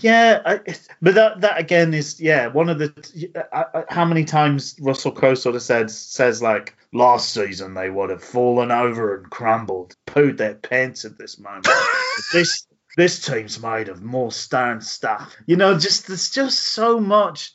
[0.01, 0.41] yeah.
[0.45, 0.59] I,
[1.01, 5.33] but that that again is yeah one of the uh, how many times Russell Crowe
[5.33, 10.37] sort of said says like last season they would have fallen over and crumbled, pooed
[10.37, 11.67] their pants at this moment.
[12.33, 12.65] this
[12.95, 15.35] this team's made of more stern stuff.
[15.45, 17.51] You know, just there's just so much,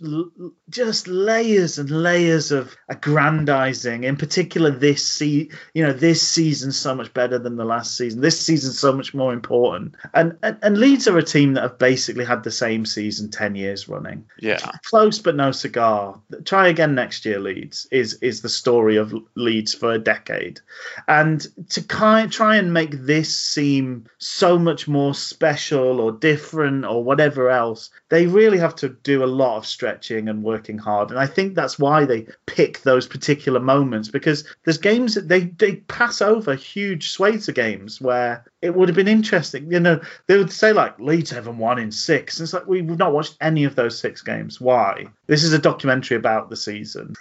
[0.69, 4.05] just layers and layers of aggrandizing.
[4.05, 8.21] In particular, this see, you know, this season's so much better than the last season.
[8.21, 9.95] This season's so much more important.
[10.15, 13.55] And and, and Leeds are a team that have basically had the same season ten
[13.55, 14.25] years running.
[14.39, 16.21] Yeah, close but no cigar.
[16.45, 20.61] Try again next year, Leeds is is the story of Leeds for a decade,
[21.09, 27.03] and to kind try and make this seem so much more special or different or
[27.03, 31.11] whatever else, they really have to do a lot of stretching and working hard.
[31.11, 35.45] And I think that's why they pick those particular moments because there's games that they,
[35.45, 39.73] they pass over huge swathes of games where it would have been interesting.
[39.73, 42.39] You know, they would say like Leeds haven't won in six.
[42.39, 44.61] And it's like we've not watched any of those six games.
[44.61, 45.07] Why?
[45.27, 47.15] This is a documentary about the season.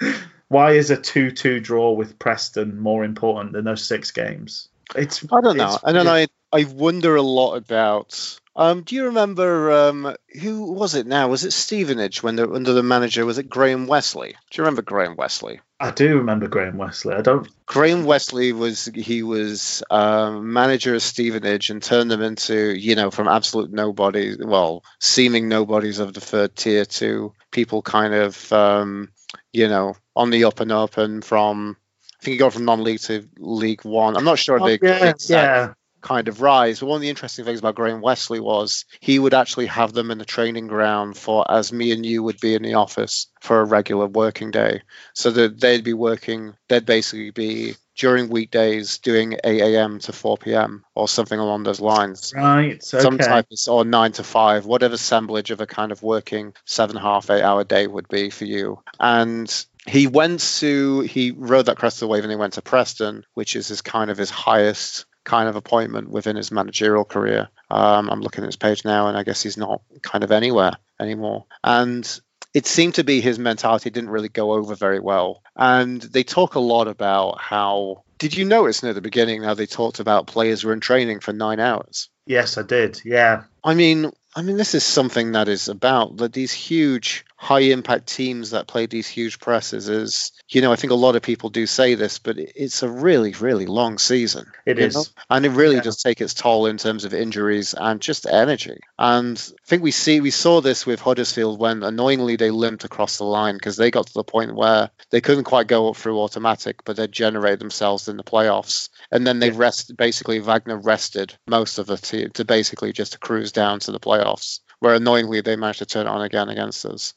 [0.48, 4.68] Why is a two-two draw with Preston more important than those six games?
[4.94, 5.78] It's I don't know.
[5.82, 8.38] And then I I wonder a lot about.
[8.54, 11.26] Um, do you remember um, who was it now?
[11.26, 13.26] Was it Stevenage when they're under the manager?
[13.26, 14.36] Was it Graham Wesley?
[14.50, 15.60] Do you remember Graham Wesley?
[15.80, 17.14] I do remember Graham Wesley.
[17.14, 17.48] I don't.
[17.66, 23.10] Graham Wesley was he was um, manager of Stevenage and turned them into you know
[23.10, 29.08] from absolute nobodies, well, seeming nobodies of the third tier to people kind of um,
[29.52, 31.76] you know on the up and up and from
[32.20, 34.16] I think he got from non-league to League One.
[34.16, 35.74] I'm not sure Oh, the yeah, exact yeah.
[36.04, 36.80] Kind of rise.
[36.80, 40.10] But one of the interesting things about Graham Wesley was he would actually have them
[40.10, 43.60] in the training ground for as me and you would be in the office for
[43.60, 44.82] a regular working day.
[45.14, 49.98] So that they'd be working, they'd basically be during weekdays doing 8 a.m.
[50.00, 50.84] to 4 p.m.
[50.94, 52.32] or something along those lines.
[52.36, 52.74] Right.
[52.74, 53.02] Okay.
[53.02, 56.96] Some type of, or nine to five, whatever assemblage of a kind of working seven,
[56.96, 58.82] half, eight hour day would be for you.
[59.00, 59.48] And
[59.86, 63.24] he went to, he rode that crest of the wave and he went to Preston,
[63.34, 67.48] which is his kind of his highest kind of appointment within his managerial career.
[67.70, 70.72] Um, I'm looking at his page now, and I guess he's not kind of anywhere
[71.00, 71.46] anymore.
[71.62, 72.08] And
[72.52, 75.42] it seemed to be his mentality didn't really go over very well.
[75.56, 78.04] And they talk a lot about how.
[78.18, 81.32] Did you notice near the beginning how they talked about players were in training for
[81.32, 82.08] nine hours?
[82.26, 83.00] Yes, I did.
[83.04, 83.44] Yeah.
[83.62, 88.06] I mean, I mean, this is something that is about that these huge, high impact
[88.06, 91.50] teams that play these huge presses is, you know, I think a lot of people
[91.50, 94.46] do say this, but it's a really, really long season.
[94.64, 94.94] It is.
[94.94, 95.04] know?
[95.28, 95.82] And it really Yeah.
[95.82, 98.78] does take its toll in terms of injuries and just energy.
[98.98, 103.18] And I think we see we saw this with Huddersfield when annoyingly they limped across
[103.18, 106.18] the line because they got to the point where they couldn't quite go up through
[106.20, 108.88] automatic, but they generate themselves in the playoffs.
[109.10, 109.58] And then they Yeah.
[109.58, 114.00] rest basically Wagner rested most of the team to basically just cruise down to the
[114.00, 114.60] playoffs.
[114.84, 117.14] Where annoyingly they managed to turn it on again against us.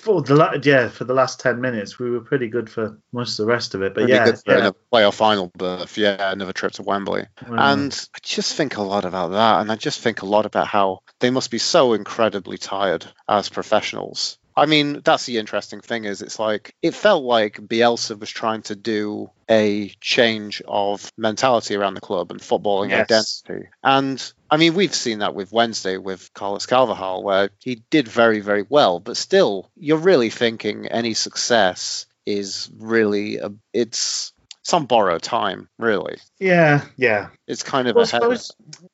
[0.00, 3.38] For the la- yeah, for the last ten minutes, we were pretty good for most
[3.38, 3.94] of the rest of it.
[3.94, 4.54] But Really yeah, yeah.
[4.54, 5.96] another playoff final berth.
[5.96, 7.26] Yeah, another trip to Wembley.
[7.44, 7.60] Mm.
[7.60, 9.60] And I just think a lot about that.
[9.60, 13.48] And I just think a lot about how they must be so incredibly tired as
[13.48, 14.36] professionals.
[14.56, 18.62] I mean, that's the interesting thing is it's like it felt like Bielsa was trying
[18.62, 23.42] to do a change of mentality around the club and footballing Yes.
[23.48, 23.68] identity.
[23.82, 28.40] And I mean, we've seen that with Wednesday with Carlos Carvalhal, where he did very,
[28.40, 34.32] very well, but still, you're really thinking any success is really a, it's
[34.64, 36.16] some borrowed time, really.
[36.40, 37.28] yeah, yeah.
[37.46, 38.36] It's kind of Well, a I header.
[38.36, 38.52] suppose,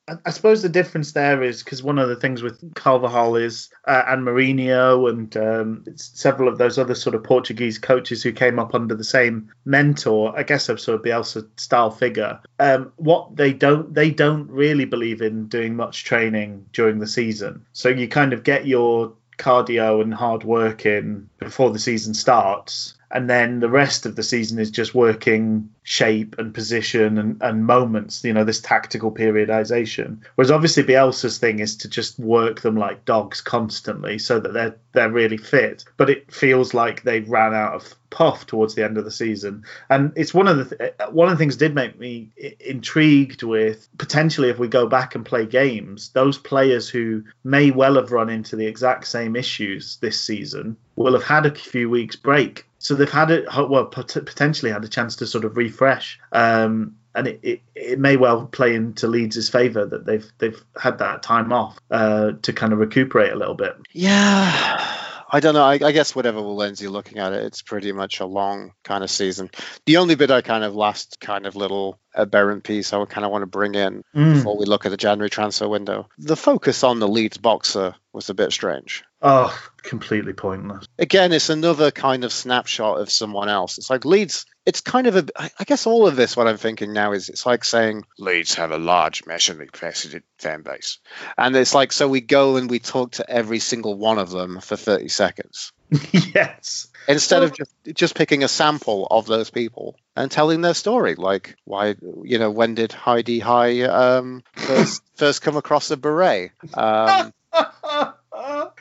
[0.09, 3.69] I I suppose the difference there is because one of the things with Carvalhal is
[3.87, 8.59] uh, and Mourinho and um, several of those other sort of Portuguese coaches who came
[8.59, 10.37] up under the same mentor.
[10.37, 12.41] I guess of sort of Bielsa style figure.
[12.59, 17.65] Um, what they don't they don't really believe in doing much training during the season.
[17.71, 22.93] So you kind of get your cardio and hard work in before the season starts
[23.13, 27.65] and then the rest of the season is just working shape and position and, and
[27.65, 30.17] moments, you know, this tactical periodization.
[30.35, 34.75] Whereas obviously Bielsa's thing is to just work them like dogs constantly so that they're
[34.93, 35.83] they're really fit.
[35.97, 39.63] But it feels like they ran out of puff towards the end of the season.
[39.89, 43.89] And it's one of the th- one of the things did make me intrigued with
[43.97, 48.29] potentially if we go back and play games, those players who may well have run
[48.29, 52.95] into the exact same issues this season will have had a few weeks break so
[52.95, 57.27] they've had it well pot- potentially had a chance to sort of refresh um and
[57.27, 61.51] it, it, it may well play into Leeds' favour that they've they've had that time
[61.51, 63.75] off uh, to kind of recuperate a little bit.
[63.91, 65.00] Yeah.
[65.31, 65.63] I don't know.
[65.63, 69.01] I, I guess whatever lens you're looking at it, it's pretty much a long kind
[69.01, 69.49] of season.
[69.85, 73.23] The only bit I kind of last kind of little aberrant piece I would kind
[73.23, 74.33] of want to bring in hmm.
[74.33, 76.09] before we look at the January transfer window.
[76.17, 79.05] The focus on the Leeds boxer was a bit strange.
[79.21, 80.85] Oh, completely pointless.
[80.99, 83.77] Again, it's another kind of snapshot of someone else.
[83.77, 84.45] It's like Leeds.
[84.71, 85.25] It's kind of a.
[85.37, 88.71] I guess all of this, what I'm thinking now is, it's like saying Leeds have
[88.71, 90.99] a large nationally capacity fan base,
[91.37, 94.61] and it's like so we go and we talk to every single one of them
[94.61, 95.73] for 30 seconds
[96.13, 96.87] yes.
[97.05, 101.15] instead Well- of just just picking a sample of those people and telling their story
[101.15, 106.51] like why you know when did heidi high um first first come across a beret
[106.75, 107.33] um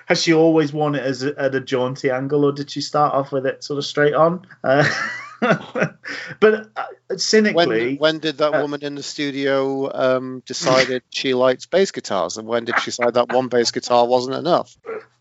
[0.06, 3.14] Has she always worn it as a, at a jaunty angle, or did she start
[3.14, 4.44] off with it sort of straight on?
[4.64, 4.82] Uh,
[5.40, 11.34] but uh, cynically, When, when did that uh, woman in the studio um, decided she
[11.34, 14.76] liked bass guitars, and when did she decide that one bass guitar wasn't enough?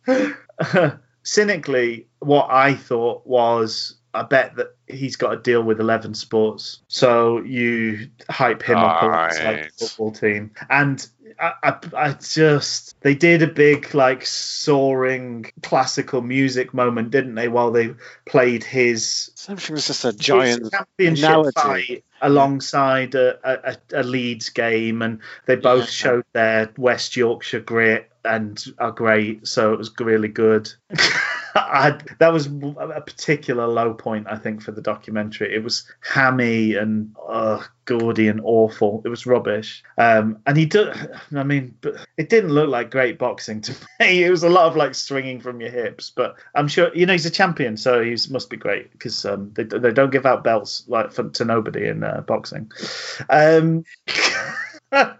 [1.24, 6.82] cynically, what I thought was I bet that he's got to deal with 11 sports.
[6.88, 9.72] So you hype him up alongside Right.
[9.78, 10.52] the football team.
[10.70, 11.08] And
[11.42, 17.48] I, I, I just, they did a big, like, soaring classical music moment, didn't they,
[17.48, 17.94] while they
[18.26, 21.52] played his Everything was just a giant championship analogy.
[21.56, 23.40] fight alongside a,
[23.72, 25.90] a, a Leeds game, and they both Yeah.
[25.92, 29.48] showed their West Yorkshire grit and are great.
[29.48, 30.72] So it was really good.
[31.56, 35.54] I that was a particular low point, I think, for the documentary.
[35.54, 39.02] It was hammy and uh, gaudy and awful.
[39.06, 39.84] It was rubbish.
[39.98, 40.90] Um, and he did.
[41.36, 44.24] I mean, but it didn't look like great boxing to me.
[44.24, 46.10] It was a lot of like swinging from your hips.
[46.10, 49.52] But I'm sure you know he's a champion, so he must be great because um,
[49.54, 52.72] they they don't give out belts like for, to nobody in uh, boxing.
[53.30, 53.84] Um,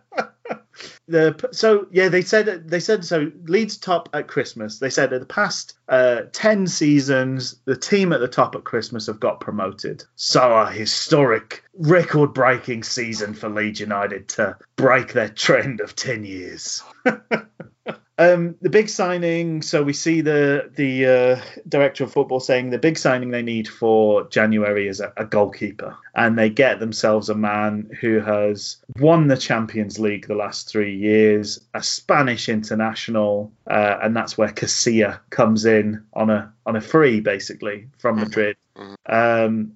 [1.08, 4.80] the so yeah they said they said so Leeds top at Christmas.
[4.80, 9.08] They said in the past uh, ten seasons, the team at the top at Christmas
[9.08, 10.04] have got promoted.
[10.16, 16.84] So a historic, record-breaking season for Leeds United to break their trend of ten years.
[18.20, 19.62] Um, the big signing.
[19.62, 23.66] So we see the the uh, director of football saying the big signing they need
[23.66, 29.28] for January is a, a goalkeeper, and they get themselves a man who has won
[29.28, 35.20] the Champions League the last three years, a Spanish international, uh, and that's where Casilla
[35.30, 38.20] comes in on a on a free basically from Mhm.
[38.20, 38.58] Madrid.
[38.76, 38.96] Mhm.
[39.08, 39.72] Um,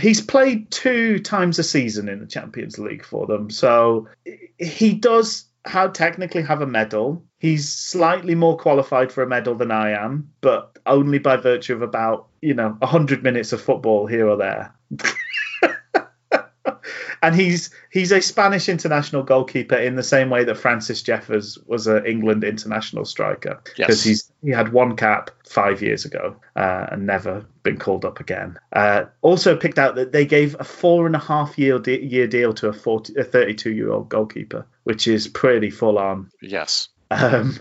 [0.00, 4.08] he's played two times a season in the Champions League for them, so
[4.58, 7.24] he does how technically have a medal.
[7.38, 11.82] He's slightly more qualified for a medal than I am, but only by virtue of
[11.82, 14.74] about you know hundred minutes of football here or there.
[17.26, 21.86] and he's he's a Spanish international goalkeeper in the same way that Francis Jeffers was
[21.86, 24.04] an England international striker because Yes.
[24.04, 28.58] he's he had one cap five years ago uh, and never been called up again.
[28.72, 32.26] Uh, also picked out that they gave a four and a half year de- year
[32.26, 36.30] deal to a 40, a 32 year old goalkeeper, which is pretty full on.
[36.42, 36.88] Yes.
[37.10, 37.58] Um,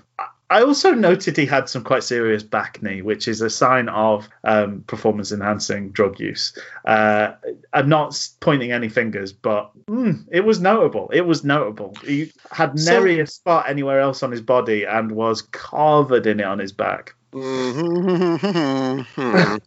[0.49, 4.29] I also noted he had some quite serious back knee, which is a sign of
[4.43, 6.55] um, performance enhancing drug use.
[6.85, 7.31] Uh,
[7.73, 11.09] I'm not pointing any fingers, but mm, it was notable.
[11.11, 11.95] It was notable.
[12.05, 16.39] He had So- nary a spot anywhere else on his body and was covered in
[16.39, 17.15] it on his back.
[17.33, 19.59] Mhm.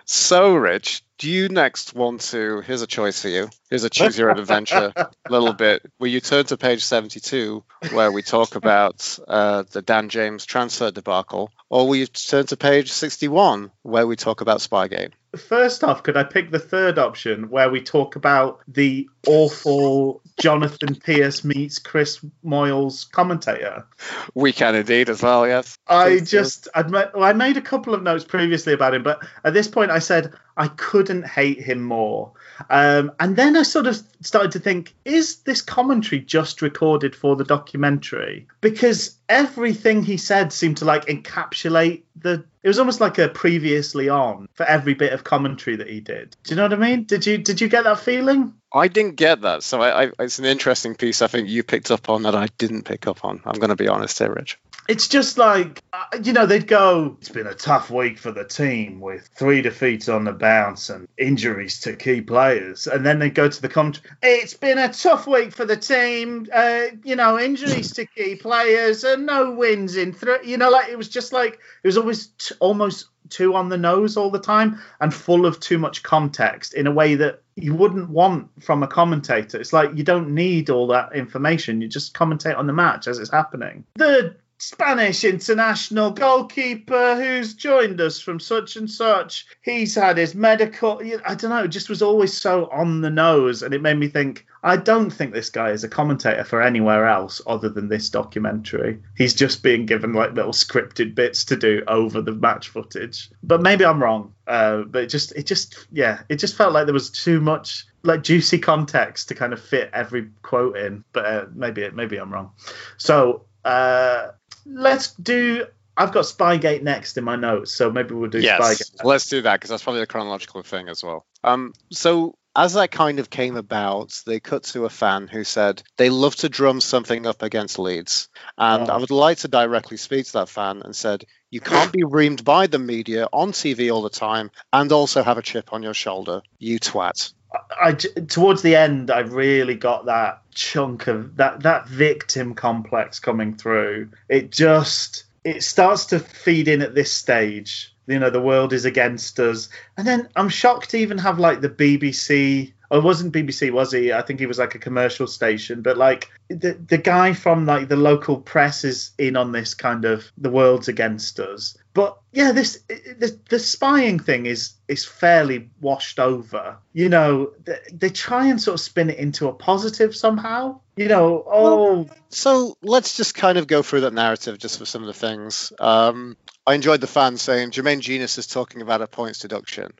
[0.04, 2.60] so, Rich, do you next want to?
[2.60, 3.50] Here's a choice for you.
[3.68, 4.92] Here's a choose your own adventure
[5.28, 5.82] little bit.
[5.98, 10.90] Will you turn to page 72 where we talk about uh, the Dan James transfer
[10.90, 15.12] debacle, or will you turn to page 61 where we talk about Spygate?
[15.36, 20.94] First off, could I pick the third option where we talk about the awful Jonathan
[20.94, 23.86] Pearce meets Chris Moyles commentator?
[24.34, 25.46] We can indeed as well.
[25.46, 25.76] Yes.
[25.86, 29.90] I just I made a couple of notes previously about him, but at this point
[29.90, 32.32] I said I couldn't hate him more.
[32.68, 37.36] Um, and then I sort of started to think, is this commentary just recorded for
[37.36, 38.48] the documentary?
[38.60, 42.44] Because everything he said seemed to like encapsulate the.
[42.64, 46.36] It was almost like a previously on for every bit of commentary that he did.
[46.42, 47.04] Do you know what I mean?
[47.04, 48.52] Did you did you get that feeling?
[48.74, 51.22] I didn't get that, so I, I, it's an interesting piece.
[51.22, 53.40] I think you picked up on that I didn't pick up on.
[53.46, 54.58] I'm going to be honest here, Rich.
[54.88, 58.44] It's just like uh, you know they'd go it's been a tough week for the
[58.44, 63.30] team with three defeats on the bounce and injuries to key players and then they
[63.30, 67.38] go to the commentary it's been a tough week for the team uh, you know
[67.38, 71.32] injuries to key players and no wins in three you know like it was just
[71.32, 75.44] like it was always t- almost too on the nose all the time and full
[75.44, 79.60] of too much context in a way that you wouldn't want from a commentator.
[79.60, 81.82] It's like you don't need all that information.
[81.82, 83.84] You just commentate on the match as it's happening.
[83.96, 89.46] The Spanish international goalkeeper who's joined us from such and such.
[89.62, 91.00] He's had his medical.
[91.24, 91.62] I don't know.
[91.62, 94.46] It just was always so on the nose, and it made me think.
[94.64, 99.00] I don't think this guy is a commentator for anywhere else other than this documentary.
[99.16, 103.30] He's just being given like little scripted bits to do over the match footage.
[103.44, 104.34] But maybe I'm wrong.
[104.48, 107.86] Uh, but it just, it just, yeah, it just felt like there was too much
[108.02, 111.04] like juicy context to kind of fit every quote in.
[111.12, 112.50] But uh, maybe, maybe I'm wrong.
[112.96, 114.28] So uh,
[114.68, 115.66] let's do.
[115.96, 119.04] I've got Spygate next in my notes, so maybe we'll do yes, Spygate.
[119.04, 121.26] let's do that because that's probably the chronological thing as well.
[121.42, 125.82] Um, so as that kind of came about, they cut to a fan who said
[125.96, 128.94] they love to drum something up against Leeds, and Oh.
[128.94, 132.44] I would like to directly speak to that fan and said you can't be reamed
[132.44, 135.94] by the media on TV all the time and also have a chip on your
[135.94, 137.32] shoulder, you twat.
[137.52, 143.20] I, I towards the end, I really got that chunk of that that victim complex
[143.20, 144.10] coming through.
[144.28, 147.94] It just it starts to feed in at this stage.
[148.06, 151.60] You know, the world is against us, and then I'm shocked to even have like
[151.60, 154.12] the BBC Oh, it wasn't BBC, was he?
[154.12, 155.82] I think he was like a commercial station.
[155.82, 160.04] But like the the guy from like the local press is in on this kind
[160.04, 161.76] of the world's against us.
[161.98, 166.76] But yeah, this the, the spying thing is is fairly washed over.
[166.92, 170.78] You know, they, they try and sort of spin it into a positive somehow.
[170.94, 171.62] You know, oh.
[171.62, 175.12] Well, so let's just kind of go through that narrative just for some of the
[175.12, 175.72] things.
[175.80, 179.90] Um, I enjoyed the fans saying Jermaine Jenas is talking about a points deduction.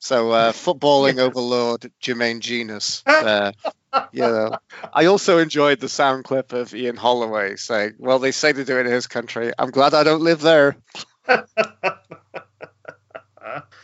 [0.00, 3.52] So uh, footballing overlord Jermaine Jenas there.
[4.10, 4.58] you know.
[4.92, 8.80] I also enjoyed the sound clip of Ian Holloway saying, "Well, they say they do
[8.80, 9.52] it in his country.
[9.56, 10.76] I'm glad I don't live there."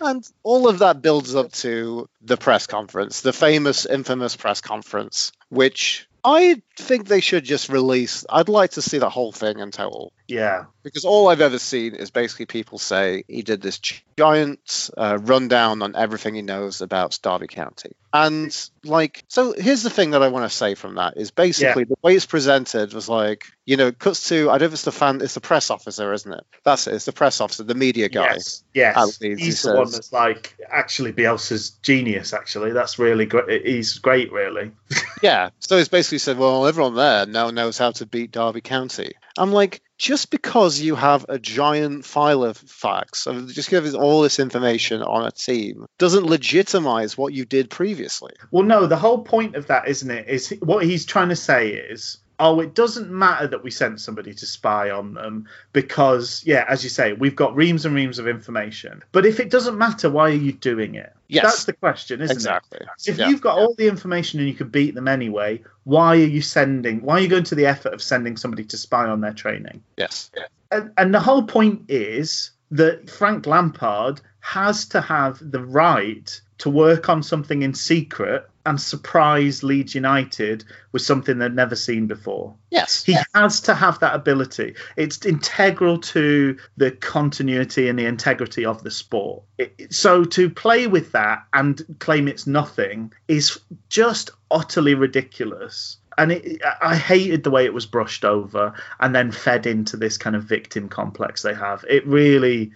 [0.01, 5.33] and all of that builds up to the press conference, the famous, infamous press conference,
[5.49, 8.25] which I think they should just release.
[8.29, 10.13] I'd like to see the whole thing in total.
[10.27, 10.65] Yeah.
[10.83, 13.79] Because all I've ever seen is basically people say he did this
[14.17, 17.93] giant uh, rundown on everything he knows about Derby County.
[18.13, 21.83] And, like, so here's the thing that I want to say from that is basically
[21.83, 21.91] yeah.
[21.91, 24.85] the way it's presented was like, you know, cuts to, I don't know if it's
[24.85, 26.45] the fan, it's the press officer, isn't it?
[26.65, 28.33] That's it, it's the press officer, the media guy.
[28.33, 28.65] Yes.
[28.75, 29.21] yes.
[29.21, 32.73] Leeds, he's the says, one that's like, actually, Bielsa's genius, actually.
[32.73, 33.67] That's really great.
[33.67, 34.73] He's great, really.
[35.23, 35.51] yeah.
[35.61, 39.13] So it's basically said, well, everyone there now knows how to beat Derby County.
[39.37, 44.39] I'm like, just because you have a giant file of facts, just giving all this
[44.39, 48.33] information on a team, doesn't legitimize what you did previously.
[48.53, 51.71] Well, no, the whole point of that, isn't it, is what he's trying to say
[51.71, 56.65] is oh, it doesn't matter that we sent somebody to spy on them because, yeah,
[56.69, 59.03] as you say, we've got reams and reams of information.
[59.13, 61.13] But if it doesn't matter, why are you doing it?
[61.29, 61.45] Yes.
[61.45, 62.81] That's the question, isn't exactly.
[62.81, 62.89] it?
[63.07, 63.29] If yeah.
[63.29, 67.03] you've got all the information and you could beat them anyway, why are you sending,
[67.03, 69.83] why are you going to the effort of sending somebody to spy on their training?
[69.97, 70.31] Yes.
[70.73, 76.71] And, and the whole point is that Frank Lampard has to have the right to
[76.71, 82.55] work on something in secret and surprise Leeds United with something they've never seen before.
[82.71, 83.05] Yes.
[83.05, 84.75] He has to have that ability.
[84.97, 89.43] It's integral to the continuity and the integrity of the sport.
[89.59, 93.59] It, so to play with that and claim it's nothing is
[93.89, 95.97] just utterly ridiculous.
[96.19, 100.19] And it, I hated the way it was brushed over and then fed into this
[100.19, 101.83] kind of victim complex they have.
[101.89, 102.73] It really,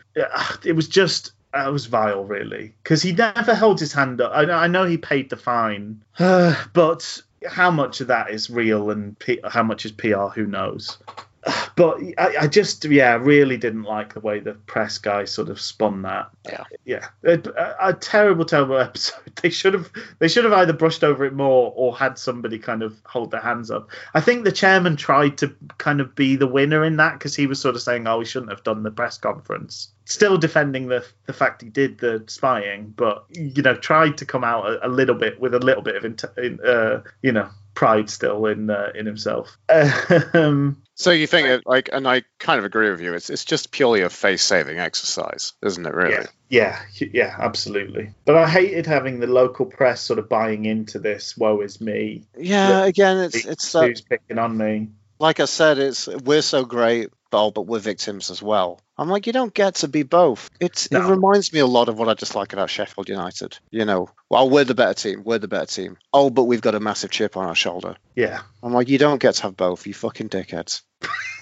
[0.64, 4.32] it was just that was vile, really, because he never held his hand up.
[4.34, 9.18] I, I know he paid the fine, but how much of that is real and
[9.18, 10.26] P- how much is PR?
[10.34, 10.98] Who knows?
[11.76, 15.60] but I, I, just yeah really didn't like the way the press guy sort of
[15.60, 16.30] spun that.
[16.46, 16.64] Yeah.
[16.84, 17.08] Yeah.
[17.24, 19.32] A, a, terrible terrible episode.
[19.42, 22.82] They should have they should have either brushed over it more or had somebody kind
[22.82, 23.90] of hold their hands up.
[24.14, 27.46] I think the chairman tried to kind of be the winner in that because he
[27.46, 29.88] was sort of saying oh we shouldn't have done the press conference.
[30.06, 34.44] Still defending the the fact he did the spying but you know tried to come
[34.44, 38.46] out a, a little bit with a little bit of uh, you know pride still
[38.46, 39.58] in uh, in himself
[40.34, 43.14] um, so you think it like, and I kind of agree with you.
[43.14, 45.92] It's it's just purely a face saving exercise, isn't it?
[45.92, 46.26] Really?
[46.48, 48.12] Yeah, yeah, yeah, absolutely.
[48.24, 51.36] But I hated having the local press sort of buying into this.
[51.36, 52.26] Woe is me.
[52.38, 54.90] Yeah, again, it's it's who's uh, picking on me.
[55.18, 58.80] Like I said, it's we're so great, but but we're victims as well.
[58.96, 60.50] I'm like, you don't get to be both.
[60.60, 61.04] It's no.
[61.04, 63.58] it reminds me a lot of what I just like about Sheffield United.
[63.70, 65.24] You know, well, we're the better team.
[65.24, 65.98] We're the better team.
[66.12, 67.96] Oh, but we've got a massive chip on our shoulder.
[68.14, 68.42] Yeah.
[68.62, 69.84] I'm like, you don't get to have both.
[69.86, 70.82] You fucking dickheads.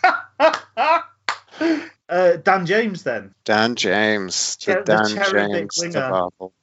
[2.13, 3.35] Uh, Dan James then.
[3.45, 4.57] Dan James.
[4.57, 5.79] The, Dan James.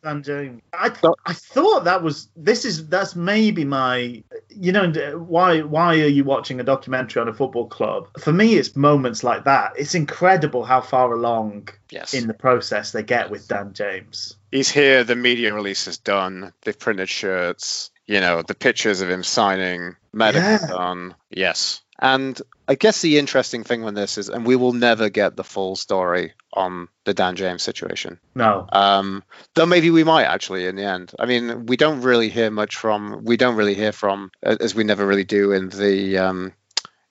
[0.03, 0.61] Dan James.
[0.71, 6.01] I th- I thought that was this is that's maybe my you know why why
[6.01, 8.09] are you watching a documentary on a football club?
[8.19, 9.73] For me, it's moments like that.
[9.75, 12.13] It's incredible how far along yes.
[12.13, 14.35] in the process they get with Dan James.
[14.51, 15.03] He's here.
[15.03, 16.53] The media release is done.
[16.61, 17.89] They've printed shirts.
[18.05, 20.67] You know the pictures of him signing medical yeah.
[20.67, 21.15] done.
[21.31, 21.81] Yes.
[22.01, 25.43] And I guess the interesting thing with this is, and we will never get the
[25.43, 28.19] full story on the Dan James situation.
[28.35, 28.65] No.
[28.71, 29.23] Um,
[29.55, 31.11] though maybe we might actually in the end.
[31.19, 33.25] I mean, we don't really hear much from.
[33.25, 36.53] We don't really hear from, as we never really do in the, um,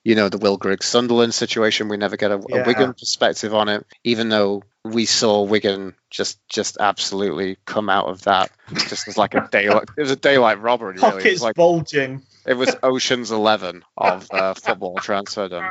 [0.04, 1.88] you know, the Will Griggs Sunderland situation.
[1.88, 2.58] We never get a, yeah.
[2.58, 8.06] a Wigan perspective on it, even though we saw Wigan just just absolutely come out
[8.06, 9.88] of that just as like a daylight.
[9.96, 10.94] It was a daylight robbery.
[10.94, 11.00] Really.
[11.00, 12.22] Pockets it was like, bulging.
[12.46, 15.70] It was Ocean's Eleven of uh, football transferdom.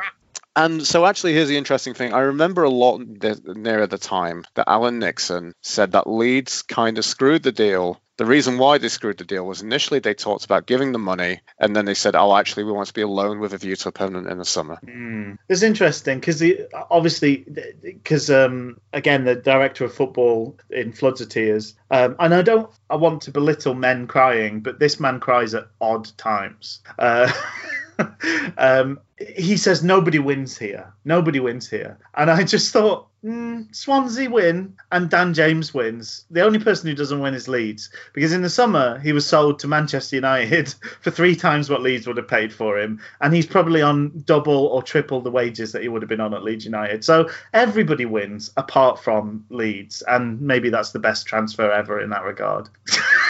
[0.54, 2.12] And so, actually, here's the interesting thing.
[2.12, 3.00] I remember a lot
[3.46, 8.26] nearer the time that Alan Nixon said that Leeds kind of screwed the deal The
[8.26, 11.74] reason why they screwed the deal was initially they talked about giving the money, and
[11.74, 13.92] then they said, "Oh, actually, we want to be alone with a view to a
[13.92, 15.38] permanent in the summer." Mm.
[15.48, 16.42] It's interesting because
[16.90, 17.46] obviously,
[17.80, 22.68] because um, again, the director of football in Floods of Tears, um, and I don't,
[22.90, 26.80] I want to belittle men crying, but this man cries at odd times.
[26.98, 27.30] Uh,
[28.58, 30.92] um, he says nobody wins here.
[31.04, 31.98] Nobody wins here.
[32.14, 36.24] And I just thought, mm, Swansea win and Dan James wins.
[36.30, 37.90] The only person who doesn't win is Leeds.
[38.12, 42.06] Because in the summer, he was sold to Manchester United for three times what Leeds
[42.06, 43.00] would have paid for him.
[43.20, 46.34] And he's probably on double or triple the wages that he would have been on
[46.34, 47.04] at Leeds United.
[47.04, 50.02] So everybody wins apart from Leeds.
[50.06, 52.68] And maybe that's the best transfer ever in that regard.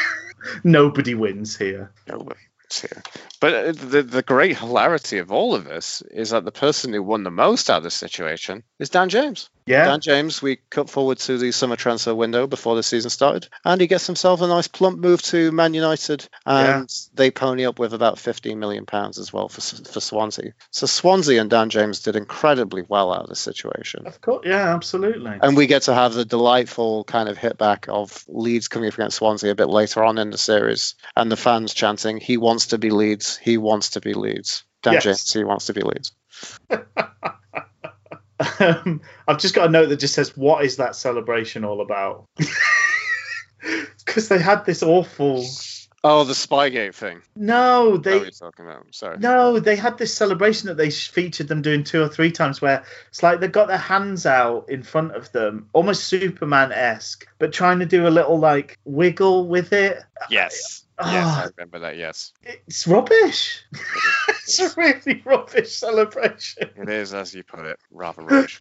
[0.65, 1.91] Nobody wins here.
[2.07, 3.03] Nobody wins here.
[3.41, 7.03] But uh, the the great hilarity of all of this is that the person who
[7.03, 9.51] won the most out of this situation is Dan James.
[9.69, 9.85] Yeah.
[9.85, 13.81] Dan James, we cut forward to the summer transfer window before the season started, and
[13.81, 17.11] he gets himself a nice plump move to Man United, and yeah.
[17.15, 20.55] they pony up with about 15 million pounds as well for for Swansea.
[20.71, 24.07] So Swansea and Dan James did incredibly well out of this situation.
[24.07, 25.39] Of course, yeah, absolutely.
[25.43, 28.95] And we get to have the delightful kind of hit back of Leeds coming up
[28.95, 32.69] against Swansea a bit later on in the series, and the fans chanting, "He wants
[32.69, 33.28] to be Leeds.
[33.37, 35.05] He wants to be Leeds." Dan yes.
[35.05, 36.13] James, he wants to be Leeds.
[38.61, 42.27] Um, I've just got a note that just says, "What is that celebration all about?"
[44.07, 45.45] Because they had this awful.
[46.05, 47.23] Oh, the Spygate thing.
[47.35, 48.19] No, they.
[48.19, 48.87] What talking about?
[48.93, 49.19] Sorry.
[49.19, 52.85] No, they had this celebration that they featured them doing two or three times, where
[53.09, 57.53] it's like they've got their hands out in front of them, almost Superman esque, but
[57.53, 60.03] trying to do a little like wiggle with it.
[60.31, 60.85] Yes.
[61.01, 61.97] Yes, oh, I remember that.
[61.97, 63.65] Yes, it's rubbish.
[64.29, 66.71] it's a really rubbish celebration.
[66.77, 68.61] It is, as you put it, rather rubbish.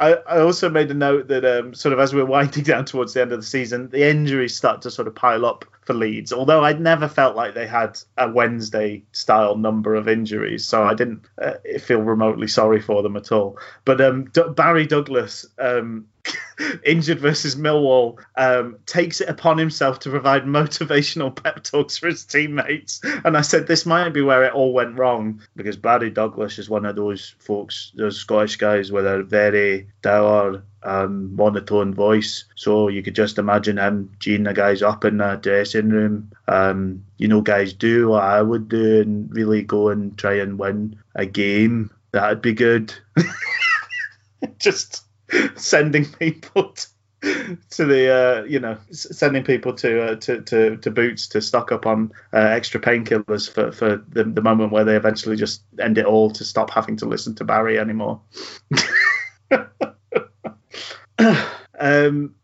[0.00, 3.12] I, I also made a note that um, sort of as we're winding down towards
[3.12, 6.32] the end of the season, the injuries start to sort of pile up for Leeds.
[6.32, 10.94] Although I'd never felt like they had a Wednesday style number of injuries, so I
[10.94, 13.58] didn't uh, feel remotely sorry for them at all.
[13.84, 16.06] But um, D- Barry Douglas um,
[16.84, 22.24] injured versus Millwall, um, takes it upon himself to provide motivational pep talks for his
[22.24, 23.00] teammates.
[23.24, 26.70] And I said, this might be where it all went wrong because Barry Douglas is
[26.70, 32.44] one of those folks, those Scottish guys with a very dour um, monotone voice.
[32.54, 36.32] So you could just imagine him geeing the guys up in the dressing room.
[36.48, 40.58] Um, you know, guys do what I would do and really go and try and
[40.58, 41.90] win a game.
[42.12, 42.94] That'd be good.
[44.58, 45.05] just
[45.56, 46.86] sending people to,
[47.70, 51.72] to the uh, you know sending people to, uh, to to to boots to stock
[51.72, 55.98] up on uh, extra painkillers for for the, the moment where they eventually just end
[55.98, 58.20] it all to stop having to listen to Barry anymore.
[61.78, 62.34] um,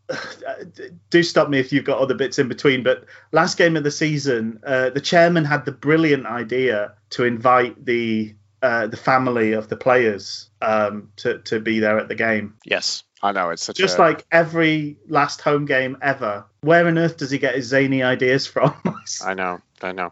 [1.10, 2.82] do stop me if you've got other bits in between.
[2.82, 7.84] But last game of the season, uh, the chairman had the brilliant idea to invite
[7.84, 12.55] the uh, the family of the players um, to to be there at the game.
[12.64, 14.01] Yes, I know it's just a...
[14.01, 16.44] like every last home game ever.
[16.60, 18.74] Where on earth does he get his zany ideas from?
[19.24, 20.10] I know, I know.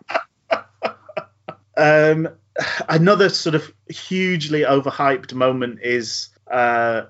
[1.77, 2.29] um,
[2.89, 7.03] another sort of hugely overhyped moment is uh,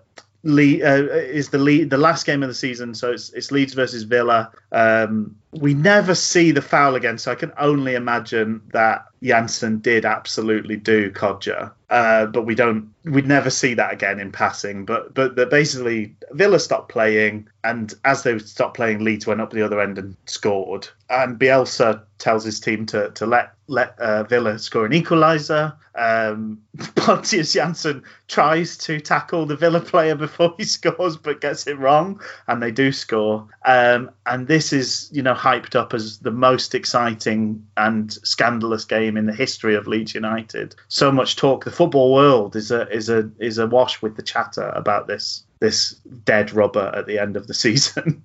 [0.43, 3.75] Le- uh, is the lead, the last game of the season, so it's, it's Leeds
[3.75, 4.51] versus Villa.
[4.73, 10.05] Um, we never see the foul again, so I can only imagine that Jansson did
[10.05, 14.85] absolutely do Kodjia, uh, but we don't, we'd never see that again in passing.
[14.85, 19.65] But but basically, Villa stopped playing, and as they stopped playing, Leeds went up the
[19.65, 20.89] other end and scored.
[21.09, 25.75] And Bielsa tells his team to to let let uh, Villa score an equaliser.
[25.95, 26.62] Um,
[26.97, 32.21] Pontus Jansson tries to tackle the Villa player before he scores, but gets it wrong,
[32.47, 33.49] and they do score.
[33.65, 39.17] Um, and this is, you know, hyped up as the most exciting and scandalous game
[39.17, 40.75] in the history of Leeds United.
[40.89, 41.65] So much talk.
[41.65, 45.44] The football world is a is a is a wash with the chatter about this
[45.61, 45.94] this
[46.24, 48.23] dead rubber at the end of the season.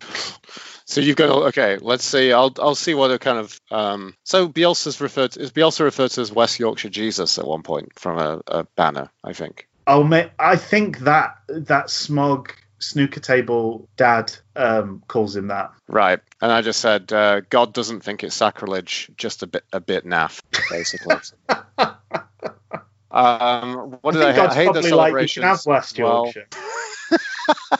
[0.84, 1.78] So you've got okay.
[1.78, 2.34] Let's see.
[2.34, 4.14] I'll I'll see what a kind of um.
[4.26, 7.98] So Bielsa's referred to, is Bielsa referred to as West Yorkshire Jesus at one point
[7.98, 9.70] from a, a banner, I think.
[9.88, 15.72] Oh, mate, I think that that smug snooker table dad um, calls him that.
[15.88, 19.80] Right, and I just said uh, God doesn't think it's sacrilege, just a bit a
[19.80, 21.16] bit naff, basically.
[23.16, 25.44] um, what did I, I, God's I hate the celebrations?
[25.44, 26.48] Like, have West Yorkshire.
[26.52, 27.80] Well...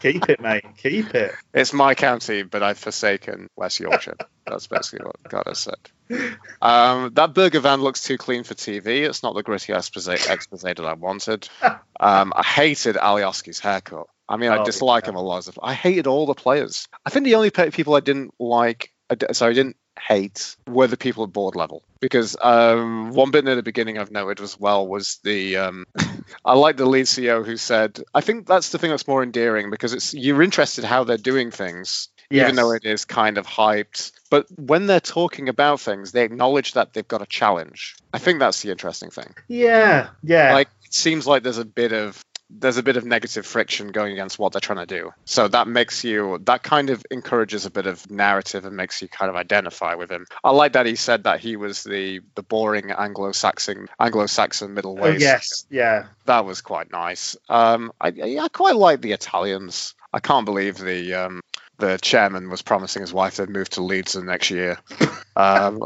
[0.00, 0.64] Keep it, mate.
[0.78, 1.32] Keep it.
[1.52, 4.16] It's my county, but I've forsaken West Yorkshire.
[4.46, 6.38] That's basically what God has said.
[6.62, 9.06] Um, that burger van looks too clean for TV.
[9.08, 11.48] It's not the gritty expose, expose that I wanted.
[12.02, 14.06] Um, I hated Alioski's haircut.
[14.26, 15.10] I mean, I Oh, dislike yeah.
[15.10, 15.46] him a lot.
[15.62, 16.88] I hated all the players.
[17.04, 18.90] I think the only people I didn't like,
[19.32, 23.54] sorry, I didn't hate were the people at board level because um, one bit near
[23.54, 25.86] the beginning I've noted as well was the um,
[26.44, 29.70] I like the lead CEO who said I think that's the thing that's more endearing
[29.70, 34.12] because it's you're interested how they're doing things even though it is kind of hyped.
[34.30, 37.96] But when they're talking about things, they acknowledge that they've got a challenge.
[38.12, 39.34] I think that's the interesting thing.
[39.48, 40.52] Yeah, yeah.
[40.52, 44.12] Like it seems like there's a bit of there's a bit of negative friction going
[44.12, 45.12] against what they're trying to do.
[45.24, 49.08] So that makes you that kind of encourages a bit of narrative and makes you
[49.08, 50.26] kind of identify with him.
[50.42, 55.20] I like that he said that he was the the boring Anglo-Saxon Anglo-Saxon Oh, middleweight.
[55.20, 56.06] yes, yeah.
[56.26, 57.36] That was quite nice.
[57.48, 59.94] Um, I, I I quite like the Italians.
[60.12, 61.40] I can't believe the um,
[61.78, 64.78] the chairman was promising his wife they'd move to Leeds the next year.
[65.36, 65.80] Um,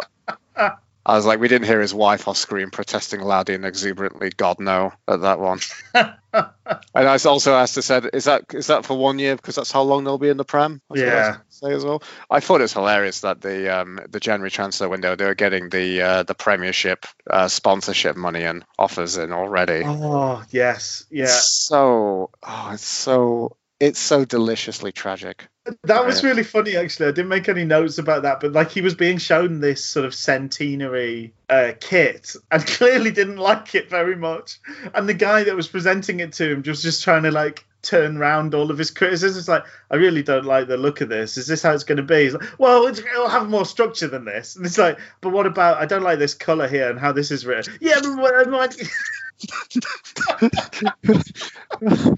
[1.06, 4.30] I was like, we didn't hear his wife off screen protesting loudly and exuberantly.
[4.30, 5.60] God no, at that one.
[5.94, 6.14] and
[6.94, 9.82] I also asked, I said, is that is that for one year because that's how
[9.82, 10.80] long they'll be in the prem?
[10.88, 11.36] That's I Yeah.
[11.50, 12.02] Say as well.
[12.30, 15.68] I thought it was hilarious that the um, the January transfer window they were getting
[15.68, 19.82] the uh, the Premiership uh, sponsorship money and offers in already.
[19.84, 21.24] Oh, yes, yeah.
[21.24, 25.48] It's so oh, it's so it's so deliciously tragic.
[25.84, 27.06] That was really funny, actually.
[27.06, 30.04] I didn't make any notes about that, but like he was being shown this sort
[30.04, 34.58] of centenary uh, kit and clearly didn't like it very much.
[34.94, 38.18] And the guy that was presenting it to him just just trying to like turn
[38.18, 39.48] round all of his criticisms.
[39.48, 41.36] Like, I really don't like the look of this.
[41.36, 42.24] Is this how it's going to be?
[42.24, 44.56] He's like, well, it's, it'll have more structure than this.
[44.56, 45.78] And it's like, but what about?
[45.78, 47.74] I don't like this color here and how this is written.
[47.80, 48.76] Yeah, but what, what,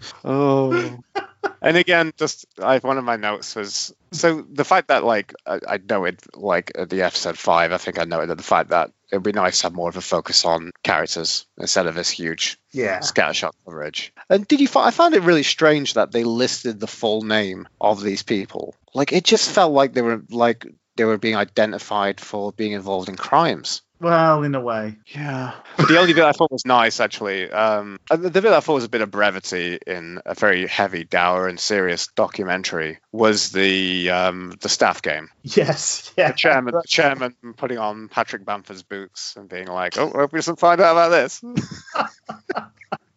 [0.24, 0.98] Oh.
[1.62, 5.60] and again, just I one of my notes was so the fact that like I,
[5.68, 8.90] I noted like at the episode five, I think I noted that the fact that
[9.10, 12.58] it'd be nice to have more of a focus on characters instead of this huge
[12.72, 12.98] yeah.
[13.00, 14.12] scattershot coverage.
[14.28, 14.68] And did you?
[14.68, 18.74] Find, I found it really strange that they listed the full name of these people.
[18.94, 20.66] Like it just felt like they were like
[20.96, 23.82] they were being identified for being involved in crimes.
[23.98, 24.96] Well, in a way.
[25.06, 25.54] Yeah.
[25.76, 28.74] But the only bit I thought was nice, actually, um, uh, the bit I thought
[28.74, 34.10] was a bit of brevity in a very heavy, dour, and serious documentary was the
[34.10, 35.30] um, the staff game.
[35.42, 36.12] Yes.
[36.16, 36.28] Yeah.
[36.28, 40.38] The chairman, the chairman putting on Patrick Bamford's boots and being like, "Oh, hope we
[40.38, 41.42] doesn't find out about this."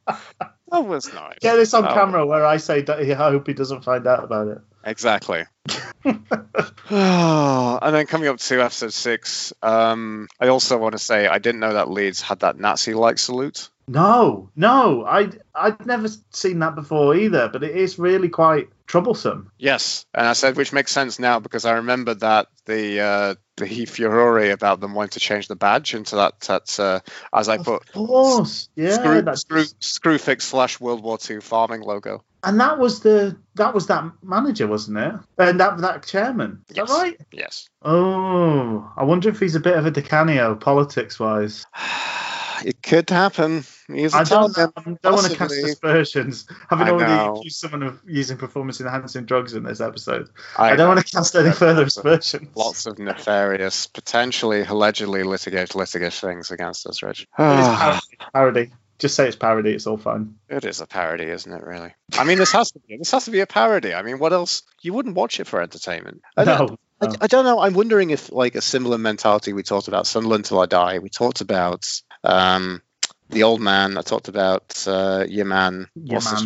[0.71, 1.37] that was nice.
[1.41, 1.93] Get this on Oh.
[1.93, 4.59] camera where I say that I hope he doesn't find out about it.
[4.83, 5.43] Exactly.
[6.05, 11.59] and then coming up to episode six, um, I also want to say I didn't
[11.59, 13.69] know that Leeds had that Nazi-like salute.
[13.87, 19.51] No, no, I I'd never seen that before either, but it is really quite troublesome.
[19.57, 23.85] Yes, and I said which makes sense now because I remember that the uh, the
[23.85, 26.99] furore about them wanting to change the badge into that that uh,
[27.33, 31.81] as I put Of course, yeah, screw, that's screw Screwfix slash World War II farming
[31.81, 32.25] logo.
[32.43, 35.13] and that was the that was that manager, wasn't it?
[35.37, 36.89] And that that chairman, is Yes.
[36.89, 37.21] that right?
[37.31, 37.69] Yes.
[37.83, 41.65] Oh, I wonder if he's a bit of a Di Canio politics wise.
[42.65, 43.63] It could happen.
[43.87, 47.35] He's I don't, I don't want to cast aspersions, having I already know.
[47.37, 50.29] accused someone of using performance enhancing drugs in this episode.
[50.57, 52.49] I, I, don't want to cast any further aspersions.
[52.55, 57.21] Lots of nefarious, potentially allegedly litigate litigious things against us, Rich.
[57.21, 58.01] It is parody.
[58.33, 58.71] parody.
[58.99, 59.71] Just say it's parody.
[59.71, 60.35] It's all fine.
[60.49, 61.63] It is a parody, isn't it?
[61.63, 61.93] Really?
[62.17, 62.97] I mean, this has to be.
[62.97, 63.93] This has to be a parody.
[63.93, 64.63] I mean, what else?
[64.81, 66.21] You wouldn't watch it for entertainment.
[66.35, 67.15] I don't, No, I.
[67.21, 67.59] I don't know.
[67.61, 69.53] I'm wondering if, like, a similar mentality.
[69.53, 70.99] We talked about Sunderland till I die.
[70.99, 71.87] We talked about
[72.23, 72.81] um,
[73.29, 73.97] the old man.
[73.97, 75.87] I talked about uh, your man.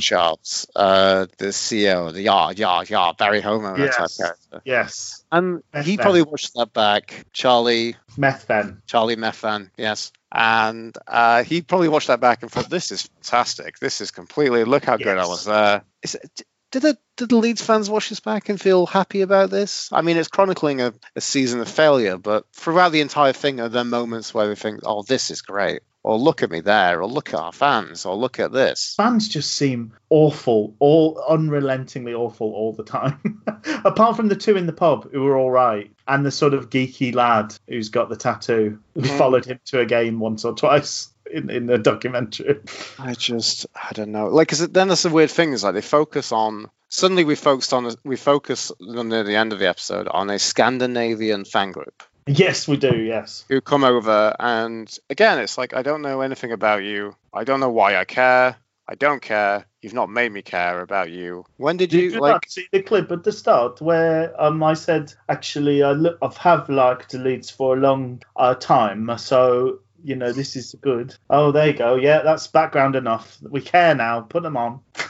[0.01, 4.17] Charles, uh, the CEO, the yeah, yeah, yeah, Barry Homo, that type Yes.
[4.17, 4.61] character.
[4.65, 5.23] Yes.
[5.31, 5.97] And Methven.
[5.97, 7.25] probably watched that back.
[7.33, 8.81] Charlie, Methven.
[8.85, 10.11] Charlie Methven, yes.
[10.31, 13.79] And uh, he probably watched that back and thought, "This is fantastic.
[13.79, 14.63] This is completely.
[14.63, 16.41] Look how good I was there." Is it,
[16.73, 19.87] did the did the Leeds fans watch this back and feel happy about this?
[19.93, 23.69] I mean, it's chronicling a, a season of failure, but throughout the entire thing, are
[23.69, 27.07] there moments where they think, "Oh, this is great," or "Look at me there," or
[27.07, 32.51] "Look at our fans," or "Look at this." Fans just seem awful, all unrelentingly awful
[32.51, 33.43] all the time.
[33.85, 36.71] Apart from the two in the pub who were all right, and the sort of
[36.71, 39.17] geeky lad who's got the tattoo, who Mhm.
[39.19, 42.59] followed him to a game once or twice in, in the documentary.
[42.99, 44.27] I just, I don't know.
[44.27, 46.69] Like, 'cause it- then there's the weird thing is like they focus on.
[46.89, 51.45] Suddenly, we focused on we focus near the end of the episode on a Scandinavian
[51.45, 52.03] fan group.
[52.27, 52.95] Yes, we do.
[52.95, 53.43] Yes.
[53.49, 57.59] who come over and again it's like i don't know anything about you i don't
[57.59, 58.55] know why i care
[58.87, 61.43] i don't care You've not made me care about you.
[61.57, 62.31] When did Did you you like?
[62.35, 66.31] not see the clip at the start where um, I said, actually, I look, I
[66.39, 71.15] have liked Leeds for a long uh, time, so you know this is good.
[71.29, 71.95] Oh, there you go.
[71.95, 73.37] Yeah, that's background enough.
[73.41, 74.21] We care now.
[74.21, 74.79] Put them on.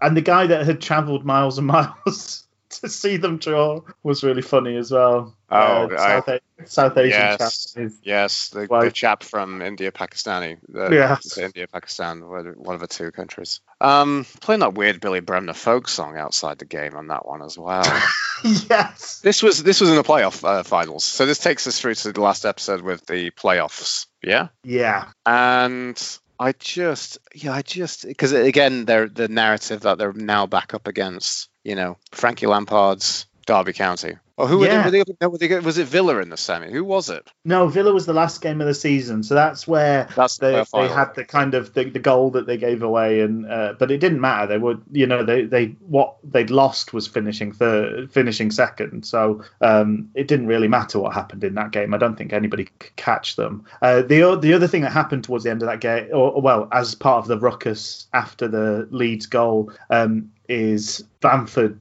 [0.00, 2.43] And the guy that had travelled miles and miles
[2.80, 5.34] to see them draw was really funny as well.
[5.50, 7.38] Oh, Uh, I- South, A- South Asian Yes.
[7.72, 10.58] chap is- Yes, the, the chap from India, Pakistani.
[10.68, 11.36] The, Yes.
[11.38, 13.60] India, Pakistan, one one of the two countries.
[13.80, 17.58] Um, playing that weird Billy Bremner folk song outside the game on that one as
[17.58, 17.82] well.
[18.44, 19.20] yes.
[19.20, 22.12] this was this was in the playoff uh, finals, so this takes us through to
[22.12, 24.06] the last episode with the playoffs.
[24.22, 25.08] Yeah, Yeah.
[25.26, 30.74] and I just yeah I just because again they're the narrative that they're now back
[30.74, 34.14] up against you know Frankie Lampard's Derby County.
[34.36, 34.84] Or who Yeah.
[34.84, 35.60] were they, were they, were they?
[35.60, 36.68] Was it Villa in the semi?
[36.72, 37.30] Who was it?
[37.44, 40.88] No, Villa was the last game of the season, so that's where That's they, they
[40.88, 43.98] had the kind of the, the goal that they gave away, and uh, but it
[43.98, 44.48] didn't matter.
[44.48, 49.44] They would, you know, they, they what they'd lost was finishing third, finishing second, so
[49.60, 51.94] um, it didn't really matter what happened in that game.
[51.94, 53.64] I don't think anybody could catch them.
[53.82, 56.66] Uh, the the other thing that happened towards the end of that game, or well,
[56.72, 61.78] as part of the ruckus after the Leeds goal, um, is Bamford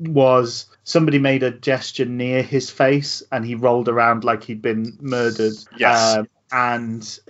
[0.00, 4.96] was somebody made a gesture near his face and he rolled around like he'd been
[5.00, 5.54] murdered.
[5.76, 6.16] Yes.
[6.16, 7.20] Um, and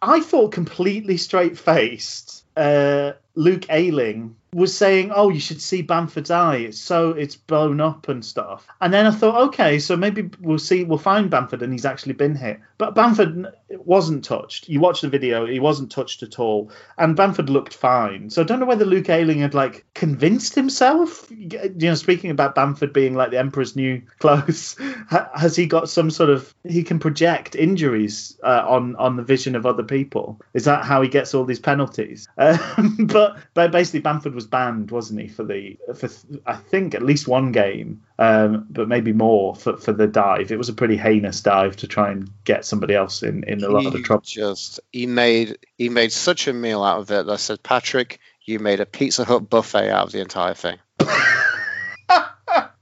[0.00, 2.44] I thought completely straight faced.
[2.56, 6.56] Uh, Luke Ayling was saying, "Oh, you should see Bamford's eye.
[6.56, 10.58] It's so it's blown up and stuff." And then I thought, okay, so maybe we'll
[10.58, 12.60] see, we'll find Bamford, and he's actually been hit.
[12.78, 14.68] But Bamford wasn't touched.
[14.68, 18.30] You watch the video; he wasn't touched at all, and Bamford looked fine.
[18.30, 21.30] So I don't know whether Luke Ayling had like convinced himself.
[21.30, 24.76] You know, speaking about Bamford being like the Emperor's new clothes,
[25.08, 29.54] has he got some sort of he can project injuries uh, on on the vision
[29.56, 30.40] of other people?
[30.54, 32.28] Is that how he gets all these penalties?
[32.48, 36.08] Um, but but basically Bamford was banned, wasn't he, for the for
[36.46, 40.52] I think at least one game, um, but maybe more for, for the dive.
[40.52, 43.68] It was a pretty heinous dive to try and get somebody else in, in a
[43.68, 44.22] lot of trouble.
[44.24, 48.20] Just he made he made such a meal out of it that I said, Patrick,
[48.44, 50.78] you made a Pizza Hut buffet out of the entire thing.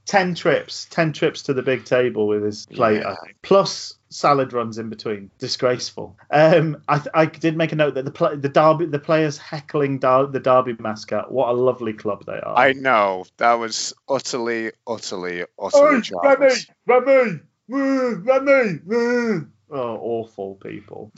[0.05, 3.15] ten trips, ten trips to the big table with his plate, Yeah.
[3.41, 5.31] plus salad runs in between.
[5.39, 6.17] Disgraceful.
[6.31, 9.99] Um, I, I did make a note that the play, the Derby, the players heckling
[9.99, 11.31] Dar- the Derby mascot.
[11.31, 12.57] What a lovely club they are.
[12.57, 16.69] I know that was utterly, utterly, utterly childish.
[16.85, 17.39] Rammie,
[17.69, 19.47] Rammie, Rammie.
[19.69, 21.11] Oh, awful people.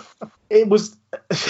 [0.50, 0.96] it was.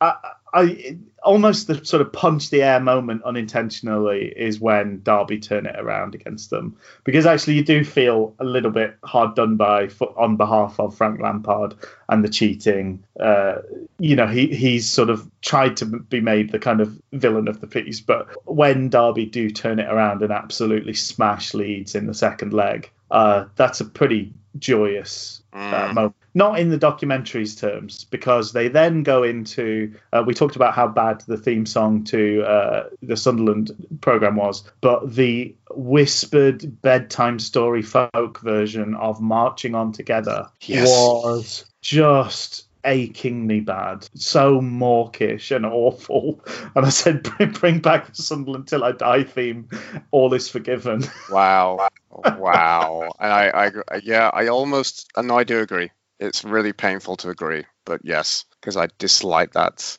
[0.00, 0.14] I,
[0.52, 5.74] I almost the sort of punch the air moment unintentionally is when Derby turn it
[5.78, 10.16] around against them because actually you do feel a little bit hard done by for,
[10.18, 11.74] on behalf of Frank Lampard
[12.08, 13.04] and the cheating.
[13.18, 13.56] Uh,
[13.98, 17.60] you know he he's sort of tried to be made the kind of villain of
[17.60, 22.14] the piece, but when Derby do turn it around and absolutely smash Leeds in the
[22.14, 25.94] second leg, uh, that's a pretty joyous uh, Mm.
[25.94, 26.14] moment.
[26.38, 29.92] Not in the documentary's terms, because they then go into.
[30.12, 34.62] Uh, we talked about how bad the theme song to uh, the Sunderland program was,
[34.80, 40.86] but the whispered bedtime story folk version of "Marching On Together" Yes.
[40.86, 46.40] was just achingly bad, so mawkish and awful.
[46.76, 49.68] And I said, "Bring, bring back the Sunderland till I die theme.
[50.12, 51.02] All is forgiven."
[51.32, 51.88] Wow,
[52.38, 55.90] wow, and I, I, yeah, I almost, and I do agree.
[56.20, 59.98] It's really painful to agree, but yes, because I dislike that,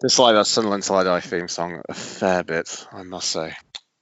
[0.00, 3.54] dislike that Sunderland I Die theme song a fair bit, I must say.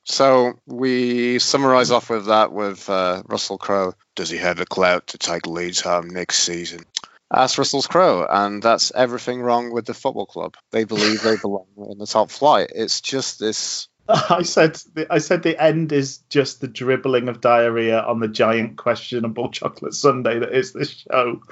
[0.05, 3.95] So we summarise off with that with uh, Russell Crowe.
[4.17, 6.81] Does he have the clout to take Leeds home next season?
[7.31, 10.57] That's Russell's Crowe, and that's everything wrong with the football club.
[10.73, 12.73] They believe they belong in the top flight.
[12.75, 14.79] It's just this I said
[15.09, 19.95] I said the end is just the dribbling of diarrhea on the giant questionable chocolate
[19.95, 21.43] sundae that is this show.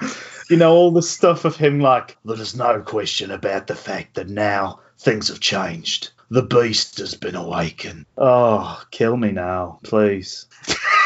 [0.49, 4.29] You know, all the stuff of him like there's no question about the fact that
[4.29, 6.11] now things have changed.
[6.31, 8.05] The beast has been awakened.
[8.17, 10.45] Oh, kill me now, please.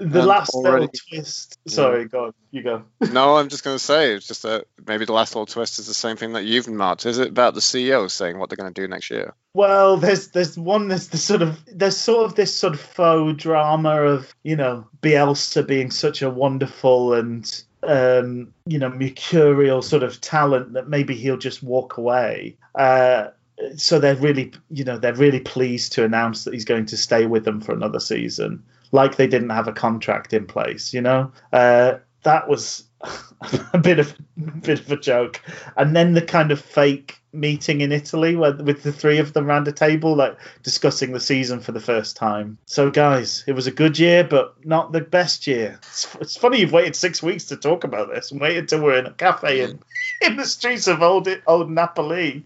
[0.00, 1.58] the And last already- little twist.
[1.68, 2.34] Sorry, go on.
[2.50, 2.82] You go.
[3.12, 5.86] No, I'm just going to say it's just that maybe the last little twist is
[5.86, 7.04] the same thing that you've marked.
[7.06, 9.34] Is it about the CEO saying what they're going to do next year?
[9.54, 13.40] Well, there's there's one there's the sort of there's sort of this sort of faux
[13.42, 20.02] drama of you know Bielsa being such a wonderful and um, you know mercurial sort
[20.02, 22.56] of talent that maybe he'll just walk away.
[22.74, 23.28] Uh,
[23.76, 27.26] so they're really you know they're really pleased to announce that he's going to stay
[27.26, 30.92] with them for another season, like they didn't have a contract in place.
[30.92, 32.84] You know uh, that was
[33.72, 35.40] a bit of a bit of a joke,
[35.76, 39.46] and then the kind of fake meeting in Italy where, with the three of them
[39.46, 42.58] around a table, like discussing the season for the first time.
[42.66, 45.78] So, guys, it was a good year, but not the best year.
[45.88, 48.98] It's, it's funny you've waited six weeks to talk about this and waited till we're
[48.98, 49.80] in a cafe in,
[50.22, 52.44] in the streets of old old Napoli.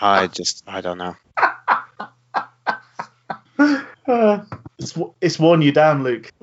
[0.00, 1.16] I just, I don't know.
[4.06, 4.40] Uh,
[4.78, 6.32] it's, it's worn you down, Luke.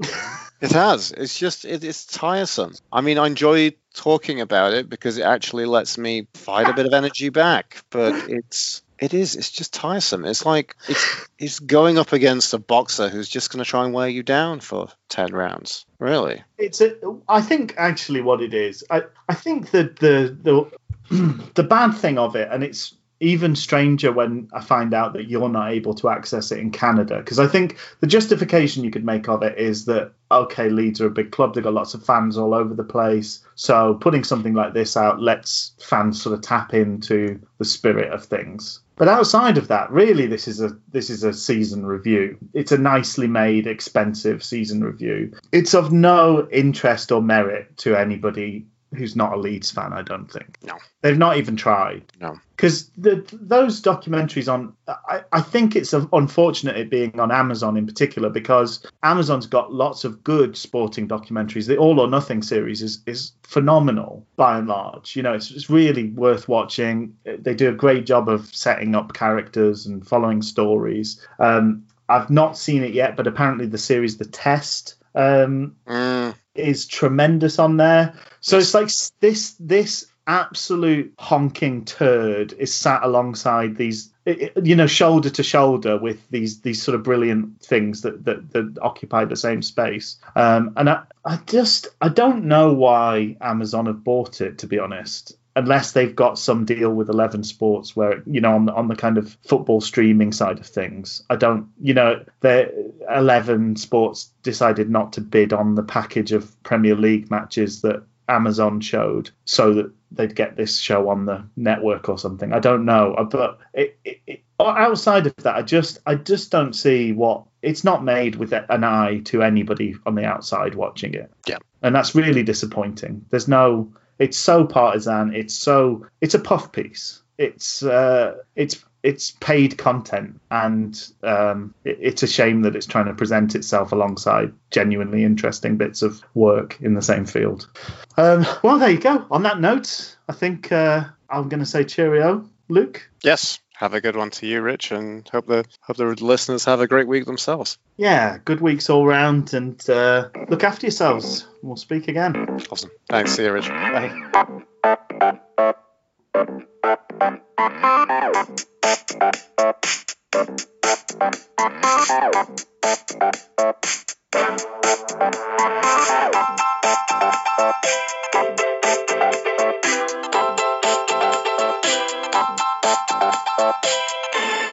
[0.61, 1.11] It has.
[1.13, 2.73] It's just it, it's tiresome.
[2.91, 6.85] I mean, I enjoy talking about it because it actually lets me fight a bit
[6.85, 7.81] of energy back.
[7.89, 10.25] But it's it is it's just tiresome.
[10.25, 13.93] It's like it's it's going up against a boxer who's just going to try and
[13.93, 15.85] wear you down for ten rounds.
[15.97, 16.95] Really, it's a.
[17.29, 18.83] I think actually what it is.
[18.89, 20.69] I I think that the the
[21.55, 25.49] the bad thing of it, and it's even stranger when I find out that you're
[25.49, 27.17] not able to access it in Canada.
[27.17, 31.07] Because I think the justification you could make of it is that, okay, Leeds are
[31.07, 33.43] a big club, they've got lots of fans all over the place.
[33.55, 38.23] So putting something like this out lets fans sort of tap into the spirit of
[38.23, 38.79] things.
[38.95, 42.37] But outside of that, really, this is a this is a season review.
[42.53, 45.31] It's a nicely made, expensive season review.
[45.53, 49.93] It's of no interest or merit to anybody who's not a Leeds fan.
[49.93, 50.57] I don't think.
[50.63, 52.03] No, they've not even tried.
[52.19, 57.85] No, because those documentaries on, I, I think it's unfortunate it being on Amazon in
[57.85, 61.67] particular because Amazon's got lots of good sporting documentaries.
[61.67, 65.15] The All or Nothing series is is phenomenal by and large.
[65.15, 67.15] You know, it's, it's really worth watching.
[67.23, 71.25] They do a great job of setting up characters and following stories.
[71.39, 76.35] Um, I've not seen it yet, but apparently the series The Test um, mm.
[76.55, 78.13] is tremendous on there.
[78.41, 84.13] So it's like this this absolute honking turd is sat alongside these
[84.61, 88.77] you know shoulder to shoulder with these these sort of brilliant things that that, that
[88.83, 94.03] occupy the same space um, and I, I just i don't know why amazon have
[94.03, 98.41] bought it to be honest unless they've got some deal with 11 sports where you
[98.41, 101.93] know on the, on the kind of football streaming side of things i don't you
[101.93, 107.81] know the 11 sports decided not to bid on the package of premier league matches
[107.81, 112.51] that amazon showed so that they'd get this show on the network or something.
[112.51, 113.13] I don't know.
[113.13, 117.45] Uh, but it, it, it, outside of that i just i just don't see what
[117.61, 121.31] it's not made with an eye to anybody on the outside watching it.
[121.47, 121.57] Yeah.
[121.81, 123.25] And that's really disappointing.
[123.29, 125.33] There's no it's so partisan.
[125.33, 127.21] It's so it's a puff piece.
[127.37, 133.05] It's uh, it's it's paid content, and um, it, it's a shame that it's trying
[133.05, 137.69] to present itself alongside genuinely interesting bits of work in the same field.
[138.17, 139.25] Um, well, there you go.
[139.31, 143.09] On that note, I think uh, I'm going to say cheerio, Luke.
[143.23, 146.81] Yes have a good one to you, Rich, and hope the hope the listeners have
[146.81, 147.77] a great week themselves.
[147.95, 151.47] Yeah, good weeks all round, and uh, look after yourselves.
[151.63, 152.59] We'll speak again.
[152.69, 152.91] Awesome.
[153.07, 153.31] Thanks.
[153.31, 153.69] See you, Rich.
[153.69, 154.29] Bye.